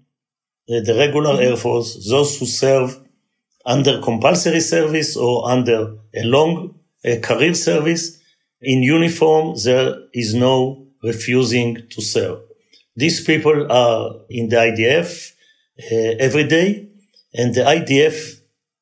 the 0.68 0.96
regular 0.98 1.42
Air 1.42 1.58
Force, 1.58 2.08
those 2.10 2.40
who 2.40 2.46
serve 2.46 3.00
under 3.66 4.02
compulsory 4.02 4.60
service 4.60 5.16
or 5.16 5.50
under 5.50 5.98
a 6.16 6.24
long 6.24 6.76
career 7.22 7.54
service, 7.54 8.20
in 8.62 8.82
uniform, 8.82 9.56
there 9.64 9.96
is 10.14 10.34
no 10.34 10.88
refusing 11.04 11.86
to 11.90 12.02
serve. 12.02 12.40
These 12.96 13.24
people 13.26 13.72
are 13.72 14.22
in 14.30 14.50
the 14.50 14.56
IDF 14.56 15.34
uh, 15.80 16.16
every 16.20 16.48
day, 16.48 16.88
and 17.34 17.54
the 17.54 17.62
IDF 17.62 18.40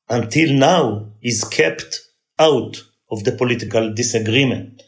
until 0.10 0.54
now 0.54 1.14
is 1.22 1.44
kept 1.44 2.00
out 2.38 2.84
of 3.10 3.24
the 3.24 3.32
political 3.32 3.94
disagreement. 3.94 4.84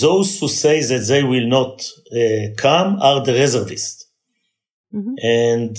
Those 0.00 0.38
who 0.38 0.48
say 0.48 0.80
that 0.82 1.06
they 1.08 1.22
will 1.24 1.46
not 1.46 1.84
uh, 2.12 2.54
come 2.56 2.98
are 3.02 3.24
the 3.24 3.32
reservists. 3.34 4.06
Mm-hmm. 4.94 5.14
And 5.22 5.76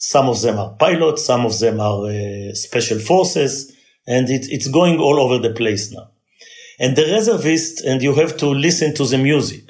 some 0.00 0.30
of 0.30 0.40
them 0.40 0.58
are 0.58 0.72
pilots, 0.76 1.26
some 1.26 1.44
of 1.44 1.58
them 1.58 1.78
are 1.78 2.06
uh, 2.06 2.54
special 2.54 2.98
forces, 2.98 3.76
and 4.06 4.30
it, 4.30 4.46
it's 4.50 4.66
going 4.66 4.98
all 4.98 5.20
over 5.20 5.38
the 5.38 5.54
place 5.54 5.92
now. 5.92 6.10
And 6.78 6.96
the 6.96 7.04
reservists, 7.04 7.82
and 7.82 8.02
you 8.02 8.14
have 8.14 8.38
to 8.38 8.46
listen 8.46 8.94
to 8.94 9.04
the 9.04 9.18
music. 9.18 9.64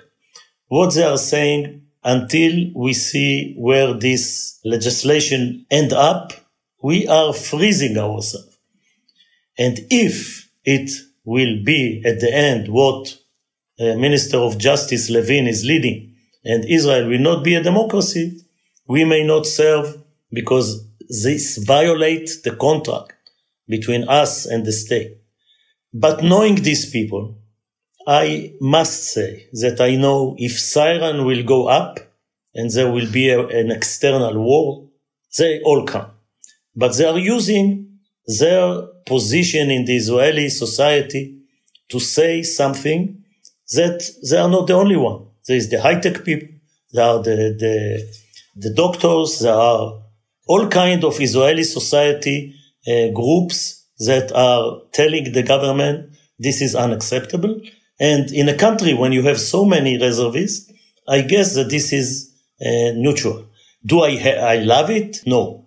What 0.68 0.94
they 0.94 1.02
are 1.02 1.18
saying 1.18 1.82
until 2.04 2.70
we 2.76 2.92
see 2.92 3.56
where 3.58 3.92
this 3.92 4.60
legislation 4.64 5.66
end 5.68 5.92
up, 5.92 6.32
we 6.80 7.08
are 7.08 7.32
freezing 7.32 7.98
ourselves. 7.98 8.56
And 9.58 9.80
if 9.90 10.48
it 10.64 10.92
will 11.24 11.64
be 11.64 12.02
at 12.06 12.20
the 12.20 12.32
end 12.32 12.68
what 12.68 13.18
uh, 13.80 13.96
Minister 13.96 14.38
of 14.38 14.58
Justice 14.58 15.10
Levin 15.10 15.48
is 15.48 15.64
leading, 15.64 16.14
and 16.44 16.64
Israel 16.66 17.08
will 17.08 17.18
not 17.18 17.42
be 17.42 17.56
a 17.56 17.62
democracy, 17.64 18.40
we 18.86 19.04
may 19.04 19.24
not 19.26 19.44
serve 19.44 19.96
because 20.32 20.84
this 21.08 21.58
violates 21.58 22.42
the 22.42 22.54
contract 22.56 23.14
between 23.68 24.08
us 24.08 24.46
and 24.46 24.64
the 24.64 24.72
state. 24.72 25.18
But 25.92 26.22
knowing 26.22 26.56
these 26.56 26.90
people, 26.90 27.38
I 28.06 28.54
must 28.60 29.04
say 29.04 29.48
that 29.52 29.80
I 29.80 29.96
know 29.96 30.34
if 30.38 30.58
siren 30.58 31.24
will 31.24 31.42
go 31.44 31.66
up 31.66 32.00
and 32.54 32.70
there 32.70 32.90
will 32.90 33.10
be 33.10 33.28
a, 33.28 33.46
an 33.46 33.70
external 33.70 34.38
war, 34.38 34.88
they 35.36 35.60
all 35.62 35.84
come. 35.84 36.10
But 36.74 36.96
they 36.96 37.04
are 37.04 37.18
using 37.18 37.98
their 38.38 38.82
position 39.06 39.70
in 39.70 39.84
the 39.84 39.96
Israeli 39.96 40.48
society 40.48 41.38
to 41.88 41.98
say 41.98 42.42
something 42.42 43.22
that 43.72 44.08
they 44.28 44.36
are 44.36 44.48
not 44.48 44.66
the 44.66 44.74
only 44.74 44.96
one. 44.96 45.26
There 45.46 45.56
is 45.56 45.70
the 45.70 45.80
high-tech 45.80 46.24
people, 46.24 46.48
there 46.92 47.04
are 47.04 47.22
the, 47.22 47.36
the, 47.58 48.14
the 48.56 48.74
doctors, 48.74 49.40
there 49.40 49.54
are 49.54 50.02
all 50.50 50.66
kind 50.68 51.04
of 51.04 51.20
Israeli 51.20 51.62
society 51.62 52.38
uh, 52.88 53.08
groups 53.20 53.86
that 54.08 54.32
are 54.34 54.80
telling 54.92 55.32
the 55.32 55.44
government 55.44 56.10
this 56.40 56.60
is 56.60 56.74
unacceptable. 56.74 57.60
And 58.00 58.32
in 58.32 58.48
a 58.48 58.56
country 58.56 58.94
when 58.94 59.12
you 59.12 59.22
have 59.22 59.38
so 59.38 59.64
many 59.64 59.92
reservists, 60.06 60.72
I 61.06 61.20
guess 61.20 61.54
that 61.54 61.68
this 61.70 61.92
is 61.92 62.34
uh, 62.60 62.92
neutral. 63.04 63.46
Do 63.84 64.00
I 64.00 64.16
ha- 64.24 64.42
I 64.54 64.56
love 64.74 64.90
it? 64.90 65.20
No. 65.26 65.66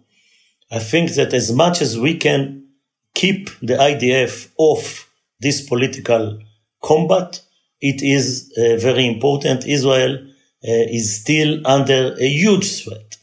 I 0.71 0.79
think 0.79 1.13
that 1.13 1.33
as 1.33 1.53
much 1.53 1.81
as 1.81 1.97
we 1.97 2.17
can 2.17 2.41
keep 3.13 3.49
the 3.61 3.77
IDF 3.89 4.49
off 4.57 5.09
this 5.39 5.61
political 5.71 6.39
combat, 6.81 7.41
it 7.79 8.01
is 8.01 8.51
uh, 8.57 8.77
very 8.87 9.05
important. 9.05 9.65
Israel 9.65 10.13
uh, 10.15 10.97
is 10.99 11.21
still 11.21 11.51
under 11.65 12.15
a 12.19 12.27
huge 12.27 12.83
threat. 12.83 13.17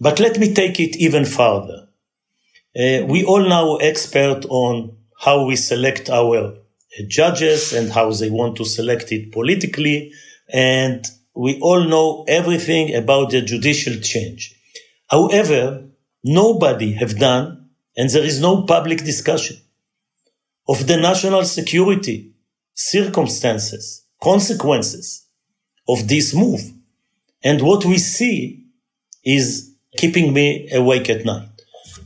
But 0.00 0.20
let 0.20 0.38
me 0.38 0.54
take 0.54 0.78
it 0.78 0.96
even 0.96 1.24
further. 1.24 1.88
Uh, 2.76 3.04
we 3.06 3.24
all 3.24 3.48
now 3.48 3.76
expert 3.76 4.44
on 4.48 4.96
how 5.18 5.44
we 5.46 5.56
select 5.56 6.08
our 6.08 6.36
uh, 6.36 7.02
judges 7.08 7.72
and 7.72 7.90
how 7.90 8.12
they 8.12 8.30
want 8.30 8.56
to 8.56 8.64
select 8.64 9.10
it 9.10 9.32
politically. 9.32 10.12
And 10.52 11.04
we 11.34 11.58
all 11.60 11.84
know 11.84 12.24
everything 12.28 12.94
about 12.94 13.30
the 13.30 13.42
judicial 13.42 13.96
change. 14.00 14.54
However, 15.08 15.88
nobody 16.22 16.92
have 16.92 17.18
done, 17.18 17.70
and 17.96 18.10
there 18.10 18.24
is 18.24 18.40
no 18.40 18.62
public 18.62 18.98
discussion 18.98 19.56
of 20.68 20.86
the 20.86 20.96
national 20.96 21.44
security 21.44 22.32
circumstances, 22.74 24.04
consequences 24.22 25.26
of 25.88 26.06
this 26.06 26.34
move. 26.34 26.60
And 27.42 27.62
what 27.62 27.84
we 27.84 27.98
see 27.98 28.66
is 29.24 29.67
keeping 29.98 30.32
me 30.32 30.68
awake 30.72 31.10
at 31.10 31.24
night. 31.24 31.48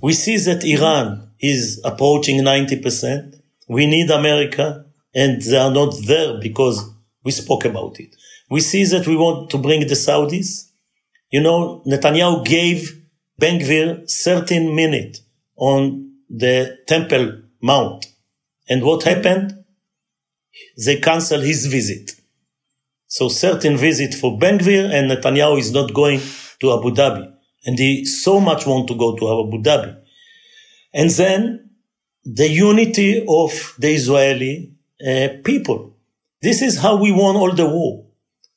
We 0.01 0.15
see 0.15 0.39
that 0.39 0.65
Iran 0.65 1.31
is 1.39 1.81
approaching 1.85 2.39
90%. 2.39 3.37
We 3.69 3.87
need 3.87 4.11
America 4.11 4.87
and 5.15 5.43
they 5.43 5.59
are 5.59 5.71
not 5.71 5.95
there 6.07 6.41
because 6.41 6.83
we 7.23 7.33
spoke 7.33 7.67
about 7.67 8.01
it. 8.01 8.17
We 8.51 8.61
see 8.61 8.85
that 8.87 9.07
we 9.07 9.17
want 9.17 9.51
to 9.51 9.59
bring 9.59 9.81
the 9.81 9.95
Saudis. 9.95 10.71
You 11.31 11.43
know, 11.43 11.83
Netanyahu 11.87 12.45
gave 12.45 12.99
Ben 13.39 13.61
Gvir 13.61 14.11
13 14.11 14.75
minutes 14.75 15.21
on 15.57 16.13
the 16.31 16.79
Temple 16.89 17.43
Mount. 17.61 18.07
And 18.69 18.83
what 18.83 19.03
happened? 19.03 19.65
They 20.85 20.97
canceled 20.97 21.45
his 21.45 21.67
visit. 21.67 22.13
So 23.07 23.29
certain 23.29 23.77
visit 23.77 24.15
for 24.15 24.39
Ben 24.39 24.59
Gvir 24.59 24.91
and 24.91 25.11
Netanyahu 25.11 25.59
is 25.59 25.73
not 25.73 25.93
going 25.93 26.21
to 26.61 26.73
Abu 26.73 26.91
Dhabi 26.91 27.32
and 27.65 27.79
they 27.79 28.05
so 28.05 28.41
much 28.41 28.67
want 28.67 28.89
to 28.89 28.95
go 28.95 29.17
to 29.17 29.25
Abu 29.29 29.63
Dhabi. 29.63 30.01
And 30.93 31.11
then 31.11 31.71
the 32.25 32.49
unity 32.49 33.25
of 33.29 33.75
the 33.79 33.95
Israeli 33.95 34.75
uh, 35.07 35.29
people. 35.45 35.97
This 36.41 36.63
is 36.63 36.79
how 36.79 36.97
we 36.97 37.13
won 37.13 37.37
all 37.37 37.55
the 37.55 37.67
war. 37.67 38.07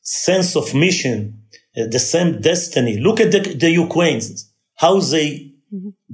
Sense 0.02 0.56
of 0.56 0.74
mission, 0.76 1.42
uh, 1.76 1.86
the 1.90 2.00
same 2.00 2.42
destiny. 2.42 2.98
Look 2.98 3.20
at 3.20 3.32
the, 3.32 3.40
the 3.40 3.72
Ukrainians, 3.72 4.52
how 4.76 5.00
they 5.00 5.54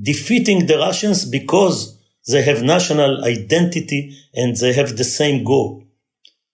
defeating 0.02 0.66
the 0.66 0.78
Russians 0.78 1.26
because 1.26 1.98
they 2.28 2.42
have 2.44 2.64
national 2.64 3.24
identity 3.24 4.16
and 4.34 4.56
they 4.56 4.74
have 4.74 4.96
the 4.96 5.04
same 5.04 5.44
goal. 5.44 5.84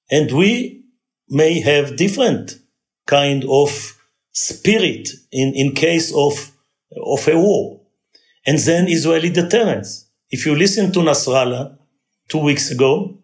And 0.09 0.31
we 0.31 0.85
may 1.29 1.59
have 1.59 1.97
different 1.97 2.59
kind 3.05 3.43
of 3.49 3.96
spirit 4.37 5.09
in, 5.31 5.53
in 5.55 5.73
case 5.73 6.13
of, 6.13 6.33
of 7.03 7.27
a 7.27 7.37
war. 7.37 7.81
And 8.45 8.59
then 8.59 8.87
Israeli 8.87 9.29
deterrence. 9.29 10.05
If 10.29 10.45
you 10.45 10.55
listen 10.55 10.91
to 10.93 10.99
Nasrallah 10.99 11.77
two 12.29 12.39
weeks 12.39 12.69
ago, 12.69 13.17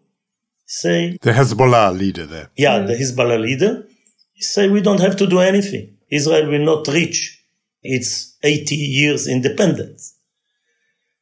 say 0.66 1.16
the 1.22 1.32
Hezbollah 1.32 1.96
leader 1.96 2.26
there. 2.26 2.50
Yeah, 2.56 2.80
mm. 2.80 2.86
the 2.88 2.94
Hezbollah 2.94 3.40
leader. 3.40 3.86
He 4.32 4.42
say 4.42 4.68
we 4.68 4.80
don't 4.80 5.00
have 5.00 5.16
to 5.16 5.26
do 5.26 5.38
anything. 5.38 5.96
Israel 6.10 6.50
will 6.50 6.64
not 6.64 6.88
reach 6.88 7.40
its 7.82 8.36
80 8.42 8.74
years 8.74 9.28
independence. 9.28 10.16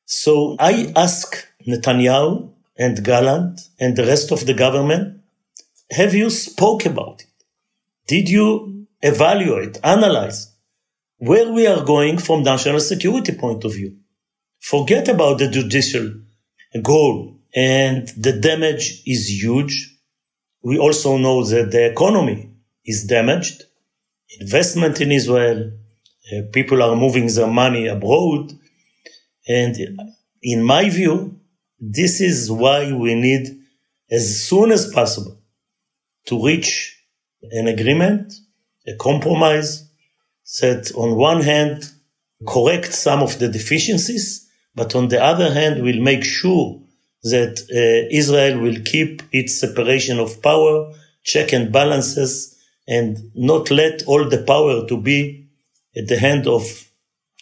So 0.06 0.56
I 0.58 0.92
ask 0.96 1.46
Netanyahu 1.66 2.52
and 2.78 3.04
Gallant 3.04 3.60
and 3.78 3.96
the 3.96 4.06
rest 4.06 4.32
of 4.32 4.46
the 4.46 4.54
government, 4.54 5.20
have 5.90 6.14
you 6.14 6.30
spoke 6.30 6.86
about 6.86 7.20
it? 7.20 7.44
Did 8.06 8.28
you 8.28 8.81
evaluate, 9.02 9.78
analyze 9.82 10.52
where 11.18 11.52
we 11.52 11.66
are 11.66 11.84
going 11.84 12.18
from 12.18 12.42
national 12.42 12.80
security 12.80 13.32
point 13.32 13.64
of 13.64 13.72
view. 13.72 13.96
Forget 14.60 15.08
about 15.08 15.38
the 15.38 15.48
judicial 15.48 16.14
goal 16.82 17.38
and 17.54 18.08
the 18.16 18.32
damage 18.32 19.02
is 19.06 19.28
huge. 19.30 19.98
We 20.62 20.78
also 20.78 21.16
know 21.18 21.44
that 21.44 21.70
the 21.70 21.90
economy 21.90 22.50
is 22.84 23.04
damaged. 23.04 23.64
Investment 24.40 25.00
in 25.00 25.12
Israel, 25.12 25.72
uh, 26.32 26.42
people 26.52 26.82
are 26.82 26.96
moving 26.96 27.26
their 27.26 27.48
money 27.48 27.86
abroad. 27.86 28.52
And 29.46 29.76
in 30.42 30.62
my 30.62 30.88
view, 30.88 31.40
this 31.78 32.20
is 32.20 32.50
why 32.50 32.92
we 32.92 33.14
need 33.14 33.48
as 34.10 34.44
soon 34.44 34.70
as 34.70 34.92
possible 34.92 35.38
to 36.26 36.44
reach 36.44 36.96
an 37.50 37.66
agreement 37.66 38.32
a 38.86 38.96
compromise 38.96 39.88
that 40.60 40.92
on 40.96 41.16
one 41.16 41.40
hand 41.40 41.90
corrects 42.46 42.98
some 42.98 43.22
of 43.22 43.38
the 43.38 43.48
deficiencies, 43.48 44.48
but 44.74 44.94
on 44.94 45.08
the 45.08 45.22
other 45.22 45.52
hand 45.52 45.82
will 45.82 46.00
make 46.00 46.24
sure 46.24 46.80
that 47.22 47.60
uh, 47.70 48.08
Israel 48.10 48.60
will 48.60 48.80
keep 48.84 49.22
its 49.32 49.60
separation 49.60 50.18
of 50.18 50.42
power, 50.42 50.92
check 51.22 51.52
and 51.52 51.72
balances, 51.72 52.58
and 52.88 53.30
not 53.34 53.70
let 53.70 54.02
all 54.06 54.28
the 54.28 54.42
power 54.42 54.86
to 54.88 54.96
be 55.00 55.46
at 55.96 56.08
the 56.08 56.18
hand 56.18 56.46
of 56.48 56.64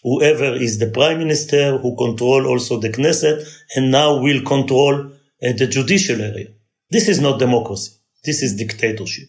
whoever 0.03 0.55
is 0.55 0.79
the 0.79 0.91
prime 0.91 1.19
minister 1.19 1.79
who 1.79 1.97
control 1.97 2.47
also 2.47 2.79
the 2.79 2.91
Knesset 2.91 3.47
and 3.75 3.91
now 3.91 4.21
will 4.21 4.43
control 4.43 5.07
uh, 5.07 5.53
the 5.57 5.67
judicial 5.67 6.21
area. 6.21 6.49
This 6.91 7.09
is 7.09 7.21
not 7.21 7.39
democracy. 7.39 7.93
This 8.25 8.43
is 8.43 8.57
dictatorship. 8.57 9.29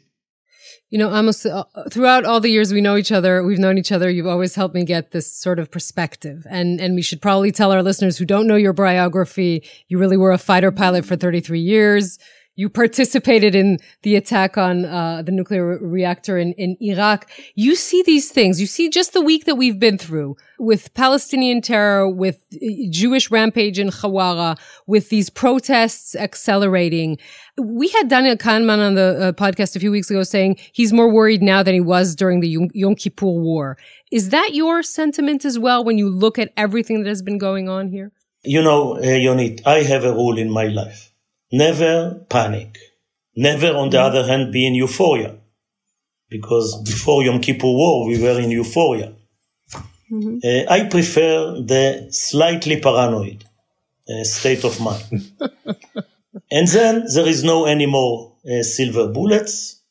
You 0.91 0.97
know, 0.99 1.10
almost 1.10 1.45
uh, 1.45 1.63
throughout 1.89 2.25
all 2.25 2.39
the 2.39 2.51
years 2.51 2.73
we 2.73 2.82
know 2.82 2.97
each 2.97 3.12
other, 3.12 3.43
we've 3.43 3.58
known 3.58 3.77
each 3.77 3.91
other, 3.91 4.10
you've 4.10 4.27
always 4.27 4.56
helped 4.56 4.75
me 4.75 4.84
get 4.84 5.12
this 5.12 5.34
sort 5.34 5.58
of 5.58 5.71
perspective. 5.71 6.45
And, 6.49 6.80
and 6.80 6.95
we 6.95 7.01
should 7.01 7.21
probably 7.21 7.51
tell 7.51 7.71
our 7.71 7.82
listeners 7.82 8.17
who 8.17 8.25
don't 8.25 8.45
know 8.45 8.58
your 8.58 8.73
biography, 8.73 9.63
you 9.88 9.97
really 9.97 10.17
were 10.17 10.34
a 10.34 10.38
fighter 10.38 10.69
pilot 10.69 11.06
for 11.06 11.15
33 11.15 11.60
years. 11.60 12.19
You 12.56 12.70
participated 12.70 13.56
in 13.56 13.80
the 14.04 14.18
attack 14.18 14.58
on 14.58 14.84
uh, 14.84 15.22
the 15.22 15.32
nuclear 15.32 15.78
reactor 15.78 16.38
in, 16.38 16.52
in 16.54 16.76
Iraq. 16.82 17.30
You 17.56 17.76
see 17.76 18.04
these 18.04 18.30
things. 18.30 18.60
You 18.60 18.68
see 18.68 18.90
just 18.90 19.14
the 19.14 19.22
week 19.22 19.46
that 19.46 19.56
we've 19.56 19.80
been 19.80 19.98
through 19.98 20.36
with 20.60 20.94
Palestinian 20.94 21.62
terror, 21.62 22.10
with 22.10 22.44
uh, 22.54 22.68
Jewish 22.90 23.32
rampage 23.32 23.80
in 23.80 23.88
Hawara, 23.88 24.60
with 24.86 25.08
these 25.08 25.30
protests 25.30 26.14
accelerating. 26.14 27.18
We 27.58 27.88
had 27.88 28.10
Daniel 28.10 28.36
Kahneman 28.36 28.86
on 28.86 28.96
the 28.96 29.30
uh, 29.30 29.32
podcast 29.32 29.78
a 29.78 29.80
few 29.80 29.92
weeks 29.92 30.10
ago 30.12 30.24
saying 30.24 30.58
he's 30.74 30.92
more 30.92 31.10
worried 31.10 31.42
now 31.42 31.64
than 31.64 31.74
he 31.74 31.82
was 31.82 32.18
during 32.18 32.42
the 32.42 32.70
Yom 32.74 32.96
Kippur 32.96 33.28
War. 33.28 33.78
Is 34.12 34.30
that 34.30 34.54
your 34.54 34.84
sentiment 34.84 35.46
as 35.46 35.58
well 35.58 35.86
when 35.86 35.98
you 35.98 36.10
look 36.10 36.38
at 36.38 36.52
everything 36.58 37.02
that 37.02 37.08
has 37.08 37.22
been 37.22 37.38
going 37.38 37.70
on 37.70 37.88
here? 37.88 38.12
You 38.44 38.62
know, 38.62 38.98
uh, 38.98 39.04
Yonit, 39.04 39.62
I 39.66 39.84
have 39.84 40.04
a 40.04 40.12
rule 40.12 40.38
in 40.38 40.52
my 40.52 40.66
life 40.66 41.11
never 41.52 42.26
panic. 42.30 42.78
Never, 43.36 43.76
on 43.76 43.90
the 43.90 44.02
other 44.02 44.26
hand, 44.26 44.52
be 44.52 44.68
in 44.68 44.76
euphoria. 44.76 45.38
Because 46.30 46.82
before 46.84 47.24
Yom 47.24 47.42
Kippur 47.42 47.68
War, 47.68 48.08
we 48.08 48.22
were 48.22 48.40
in 48.40 48.52
euphoria. 48.52 49.14
Mm-hmm. 50.12 50.40
Uh, 50.44 50.74
I 50.74 50.88
prefer 50.90 51.62
the 51.62 52.08
slightly 52.12 52.80
paranoid 52.80 53.46
uh, 54.10 54.24
state 54.24 54.64
of 54.64 54.80
mind. 54.80 55.32
and 56.52 56.68
then 56.68 57.06
there 57.14 57.28
is 57.28 57.44
no 57.44 57.66
any 57.66 57.86
more 57.86 58.34
uh, 58.46 58.64
silver 58.64 59.08
bullets 59.08 59.82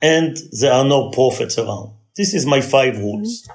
and 0.00 0.36
there 0.60 0.72
are 0.72 0.84
no 0.84 1.10
prophets 1.10 1.58
around. 1.58 1.92
This 2.16 2.34
is 2.34 2.44
my 2.44 2.60
five 2.60 2.98
rules. 2.98 3.42
Mm-hmm. 3.42 3.52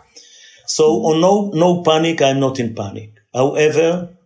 So 0.68 0.86
on 1.08 1.22
no, 1.22 1.52
no 1.54 1.84
panic, 1.84 2.22
I'm 2.22 2.40
not 2.40 2.60
in 2.60 2.74
panic. 2.74 3.14
However, 3.34 4.18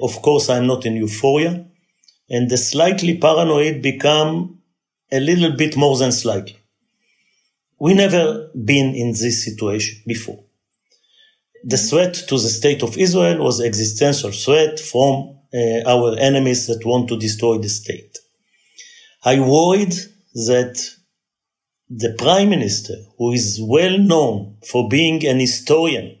of 0.00 0.22
course, 0.22 0.48
I'm 0.48 0.66
not 0.66 0.84
in 0.86 0.96
euphoria 0.96 1.66
and 2.32 2.50
the 2.50 2.56
slightly 2.56 3.18
paranoid 3.18 3.82
become 3.82 4.58
a 5.12 5.20
little 5.20 5.52
bit 5.52 5.76
more 5.76 5.96
than 5.98 6.10
slightly. 6.10 6.58
We 7.78 7.92
never 7.92 8.48
been 8.54 8.94
in 8.94 9.10
this 9.10 9.44
situation 9.44 10.02
before. 10.06 10.42
The 11.62 11.76
threat 11.76 12.14
to 12.28 12.36
the 12.38 12.48
state 12.48 12.82
of 12.82 12.96
Israel 12.96 13.44
was 13.44 13.60
existential 13.60 14.32
threat 14.32 14.80
from 14.80 15.38
uh, 15.54 15.82
our 15.86 16.18
enemies 16.18 16.66
that 16.68 16.86
want 16.86 17.08
to 17.08 17.18
destroy 17.18 17.58
the 17.58 17.68
state. 17.68 18.18
I 19.24 19.38
worried 19.38 19.94
that 20.34 20.74
the 21.90 22.14
prime 22.18 22.48
minister, 22.48 22.94
who 23.18 23.32
is 23.32 23.60
well 23.62 23.98
known 23.98 24.56
for 24.66 24.88
being 24.88 25.26
an 25.26 25.38
historian 25.38 26.18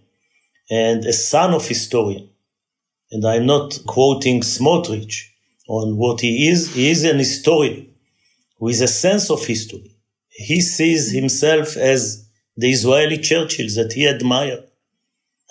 and 0.70 1.04
a 1.06 1.12
son 1.14 1.54
of 1.54 1.66
historian, 1.66 2.28
and 3.10 3.26
I'm 3.26 3.46
not 3.46 3.80
quoting 3.86 4.42
Smotrich, 4.42 5.31
on 5.68 5.96
what 5.96 6.20
he 6.20 6.48
is. 6.48 6.74
He 6.74 6.90
is 6.90 7.04
an 7.04 7.18
historian 7.18 7.94
with 8.58 8.80
a 8.80 8.88
sense 8.88 9.30
of 9.30 9.44
history. 9.44 9.96
He 10.28 10.60
sees 10.60 11.12
himself 11.12 11.76
as 11.76 12.28
the 12.56 12.70
Israeli 12.70 13.18
Churchill 13.18 13.66
that 13.76 13.92
he 13.94 14.06
admired. 14.06 14.64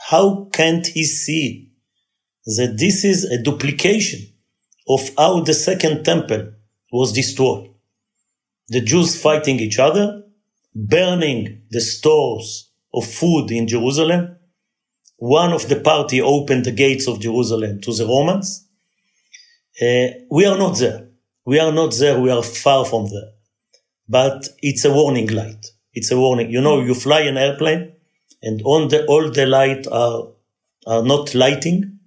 How 0.10 0.50
can't 0.52 0.86
he 0.86 1.04
see 1.04 1.72
that 2.46 2.78
this 2.78 3.04
is 3.04 3.24
a 3.26 3.42
duplication 3.42 4.22
of 4.88 5.10
how 5.18 5.42
the 5.42 5.54
second 5.54 6.04
temple 6.04 6.54
was 6.92 7.14
destroyed? 7.14 7.70
The 8.70 8.82
Jews 8.82 9.22
fighting 9.22 9.60
each 9.60 9.80
other, 9.80 10.24
burning 10.74 11.64
the 11.70 11.82
stores 11.82 12.72
of 12.94 13.06
food 13.06 13.52
in 13.52 13.68
Jerusalem. 13.68 14.38
One 15.18 15.54
of 15.54 15.70
the 15.70 15.80
party 15.80 16.22
opened 16.22 16.66
the 16.66 16.72
gates 16.72 17.08
of 17.08 17.20
Jerusalem 17.20 17.82
to 17.82 17.94
the 17.94 18.06
Romans 18.06 18.68
uh, 19.80 20.08
we 20.30 20.46
are 20.46 20.58
not 20.58 20.78
there. 20.78 21.08
We 21.46 21.60
are 21.60 21.72
not 21.72 21.96
there. 21.98 22.20
We 22.20 22.30
are 22.32 22.44
far 22.44 22.86
from 22.86 23.10
there. 23.10 23.32
But 24.08 24.48
it's 24.62 24.86
a 24.86 24.92
warning 24.92 25.28
light. 25.28 25.66
It's 25.94 26.12
a 26.12 26.18
warning. 26.18 26.50
You 26.52 26.62
know, 26.62 26.82
you 26.82 26.94
fly 26.94 27.22
an 27.22 27.38
airplane 27.38 27.94
and 28.42 28.62
on 28.64 28.90
the, 28.90 29.06
all 29.06 29.30
the 29.32 29.46
light 29.46 29.88
are, 29.88 30.28
are 30.88 31.04
not 31.04 31.34
lighting. 31.36 32.00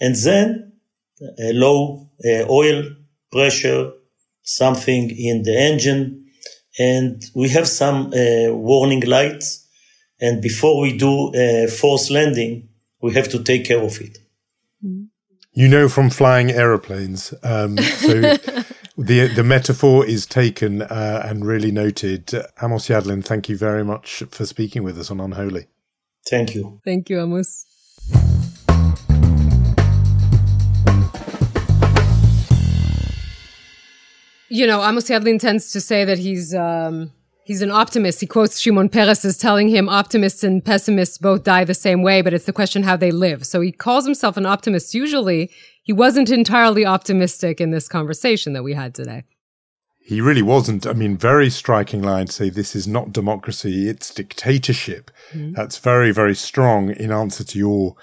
And 0.00 0.14
then 0.14 0.72
a 1.38 1.52
low 1.52 2.10
uh, 2.24 2.44
oil 2.48 2.84
pressure, 3.32 3.92
something 4.42 5.10
in 5.10 5.42
the 5.42 5.58
engine. 5.58 6.26
And 6.78 7.22
we 7.34 7.48
have 7.50 7.66
some 7.66 8.12
uh, 8.12 8.52
warning 8.54 9.00
lights. 9.00 9.66
And 10.20 10.40
before 10.42 10.80
we 10.80 10.96
do 10.96 11.32
a 11.34 11.66
forced 11.66 12.10
landing, 12.10 12.68
we 13.00 13.14
have 13.14 13.28
to 13.30 13.42
take 13.42 13.64
care 13.64 13.80
of 13.82 14.00
it. 14.00 14.18
You 15.58 15.66
know 15.66 15.88
from 15.88 16.08
flying 16.08 16.52
aeroplanes. 16.52 17.34
Um, 17.42 17.78
so 17.78 18.20
the 18.96 19.26
the 19.34 19.42
metaphor 19.44 20.06
is 20.06 20.24
taken 20.24 20.82
uh, 20.82 21.22
and 21.24 21.44
really 21.44 21.72
noted. 21.72 22.32
Amos 22.62 22.86
Yadlin, 22.86 23.24
thank 23.24 23.48
you 23.48 23.56
very 23.56 23.84
much 23.84 24.22
for 24.30 24.46
speaking 24.46 24.84
with 24.84 24.96
us 24.96 25.10
on 25.10 25.18
Unholy. 25.18 25.66
Thank 26.30 26.54
you. 26.54 26.78
Thank 26.84 27.10
you, 27.10 27.20
Amos. 27.20 27.66
You 34.48 34.68
know, 34.68 34.80
Amos 34.88 35.08
Yadlin 35.10 35.40
tends 35.40 35.72
to 35.72 35.80
say 35.80 36.04
that 36.04 36.18
he's 36.20 36.54
um, 36.54 37.10
He's 37.48 37.62
an 37.62 37.70
optimist. 37.70 38.20
He 38.20 38.26
quotes 38.26 38.60
Shimon 38.60 38.90
Peres 38.90 39.24
as 39.24 39.38
telling 39.38 39.68
him 39.68 39.88
optimists 39.88 40.44
and 40.44 40.62
pessimists 40.62 41.16
both 41.16 41.44
die 41.44 41.64
the 41.64 41.72
same 41.72 42.02
way, 42.02 42.20
but 42.20 42.34
it's 42.34 42.44
the 42.44 42.52
question 42.52 42.82
how 42.82 42.94
they 42.94 43.10
live. 43.10 43.46
So 43.46 43.62
he 43.62 43.72
calls 43.72 44.04
himself 44.04 44.36
an 44.36 44.44
optimist. 44.44 44.92
Usually 44.92 45.50
he 45.82 45.94
wasn't 45.94 46.28
entirely 46.28 46.84
optimistic 46.84 47.58
in 47.58 47.70
this 47.70 47.88
conversation 47.88 48.52
that 48.52 48.64
we 48.64 48.74
had 48.74 48.94
today. 48.94 49.24
He 49.98 50.20
really 50.20 50.42
wasn't. 50.42 50.86
I 50.86 50.92
mean, 50.92 51.16
very 51.16 51.48
striking 51.48 52.02
line 52.02 52.26
to 52.26 52.32
say 52.34 52.50
this 52.50 52.76
is 52.76 52.86
not 52.86 53.14
democracy, 53.14 53.88
it's 53.88 54.12
dictatorship. 54.12 55.10
Mm-hmm. 55.32 55.54
That's 55.54 55.78
very, 55.78 56.10
very 56.10 56.34
strong 56.34 56.90
in 56.90 57.10
answer 57.10 57.44
to 57.44 57.58
your 57.58 57.96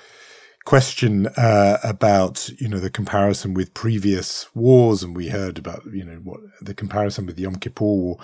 question 0.65 1.27
uh, 1.37 1.77
about 1.83 2.49
you 2.59 2.67
know 2.67 2.79
the 2.79 2.89
comparison 2.89 3.53
with 3.53 3.73
previous 3.73 4.53
wars, 4.55 5.03
and 5.03 5.15
we 5.15 5.29
heard 5.29 5.57
about 5.57 5.83
you 5.93 6.03
know 6.03 6.19
what 6.23 6.39
the 6.59 6.73
comparison 6.73 7.25
with 7.25 7.35
the 7.35 7.43
Yom 7.43 7.55
Kippur 7.55 7.85
War. 7.85 8.17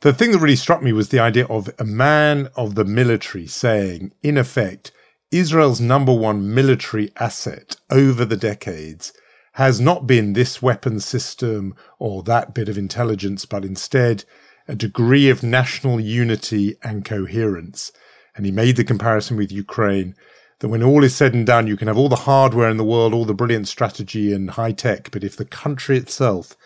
The 0.00 0.12
thing 0.12 0.32
that 0.32 0.38
really 0.38 0.56
struck 0.56 0.82
me 0.82 0.92
was 0.92 1.10
the 1.10 1.20
idea 1.20 1.46
of 1.46 1.70
a 1.78 1.84
man 1.84 2.48
of 2.56 2.74
the 2.74 2.84
military 2.84 3.46
saying, 3.46 4.12
in 4.22 4.36
effect, 4.36 4.90
Israel's 5.30 5.80
number 5.80 6.12
one 6.12 6.52
military 6.54 7.12
asset 7.18 7.76
over 7.90 8.24
the 8.24 8.36
decades 8.36 9.12
has 9.56 9.80
not 9.80 10.06
been 10.06 10.32
this 10.32 10.62
weapon 10.62 10.98
system 10.98 11.74
or 11.98 12.22
that 12.22 12.54
bit 12.54 12.68
of 12.70 12.78
intelligence, 12.78 13.44
but 13.44 13.64
instead 13.64 14.24
a 14.66 14.74
degree 14.74 15.28
of 15.28 15.42
national 15.42 16.00
unity 16.00 16.76
and 16.82 17.04
coherence. 17.04 17.92
And 18.34 18.46
he 18.46 18.52
made 18.52 18.76
the 18.76 18.84
comparison 18.84 19.36
with 19.36 19.52
Ukraine 19.52 20.14
that 20.62 20.68
when 20.68 20.82
all 20.82 21.02
is 21.02 21.12
said 21.12 21.34
and 21.34 21.44
done, 21.44 21.66
you 21.66 21.76
can 21.76 21.88
have 21.88 21.98
all 21.98 22.08
the 22.08 22.14
hardware 22.14 22.70
in 22.70 22.76
the 22.76 22.84
world, 22.84 23.12
all 23.12 23.24
the 23.24 23.34
brilliant 23.34 23.66
strategy 23.66 24.32
and 24.32 24.50
high 24.50 24.70
tech, 24.70 25.10
but 25.10 25.24
if 25.24 25.36
the 25.36 25.44
country 25.44 25.98
itself 25.98 26.56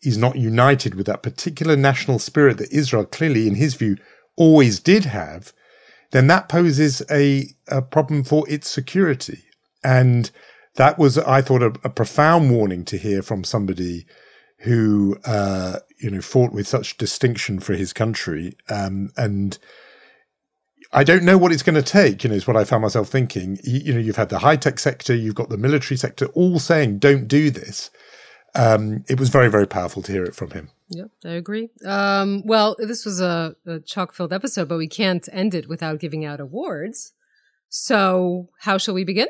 is 0.00 0.16
not 0.16 0.36
united 0.36 0.94
with 0.94 1.06
that 1.06 1.24
particular 1.24 1.74
national 1.74 2.20
spirit 2.20 2.58
that 2.58 2.70
Israel 2.72 3.04
clearly, 3.04 3.48
in 3.48 3.56
his 3.56 3.74
view, 3.74 3.96
always 4.36 4.78
did 4.78 5.06
have, 5.06 5.52
then 6.12 6.28
that 6.28 6.48
poses 6.48 7.02
a, 7.10 7.48
a 7.66 7.82
problem 7.82 8.22
for 8.22 8.48
its 8.48 8.70
security. 8.70 9.42
And 9.82 10.30
that 10.76 10.96
was, 10.96 11.18
I 11.18 11.42
thought, 11.42 11.64
a, 11.64 11.74
a 11.82 11.90
profound 11.90 12.52
warning 12.52 12.84
to 12.84 12.96
hear 12.96 13.22
from 13.22 13.42
somebody 13.42 14.06
who, 14.58 15.18
uh, 15.24 15.80
you 15.98 16.12
know, 16.12 16.20
fought 16.20 16.52
with 16.52 16.68
such 16.68 16.96
distinction 16.96 17.58
for 17.58 17.74
his 17.74 17.92
country. 17.92 18.56
Um, 18.68 19.10
and 19.16 19.58
I 20.92 21.04
don't 21.04 21.24
know 21.24 21.38
what 21.38 21.52
it's 21.52 21.62
going 21.62 21.74
to 21.74 21.82
take, 21.82 22.22
you 22.22 22.30
know, 22.30 22.36
is 22.36 22.46
what 22.46 22.56
I 22.56 22.64
found 22.64 22.82
myself 22.82 23.08
thinking. 23.08 23.58
You, 23.64 23.80
you 23.80 23.94
know, 23.94 24.00
you've 24.00 24.16
had 24.16 24.28
the 24.28 24.40
high 24.40 24.56
tech 24.56 24.78
sector, 24.78 25.14
you've 25.14 25.34
got 25.34 25.48
the 25.48 25.56
military 25.56 25.96
sector 25.96 26.26
all 26.26 26.58
saying, 26.58 26.98
don't 26.98 27.28
do 27.28 27.50
this. 27.50 27.90
Um, 28.54 29.04
it 29.08 29.18
was 29.18 29.30
very, 29.30 29.48
very 29.48 29.66
powerful 29.66 30.02
to 30.02 30.12
hear 30.12 30.24
it 30.24 30.34
from 30.34 30.50
him. 30.50 30.68
Yep, 30.90 31.10
I 31.24 31.30
agree. 31.30 31.70
Um, 31.86 32.42
well, 32.44 32.76
this 32.78 33.06
was 33.06 33.20
a, 33.20 33.56
a 33.66 33.80
chock 33.80 34.12
filled 34.12 34.32
episode, 34.32 34.68
but 34.68 34.76
we 34.76 34.88
can't 34.88 35.26
end 35.32 35.54
it 35.54 35.68
without 35.68 35.98
giving 35.98 36.26
out 36.26 36.40
awards. 36.40 37.12
So, 37.70 38.50
how 38.60 38.76
shall 38.76 38.92
we 38.92 39.04
begin? 39.04 39.28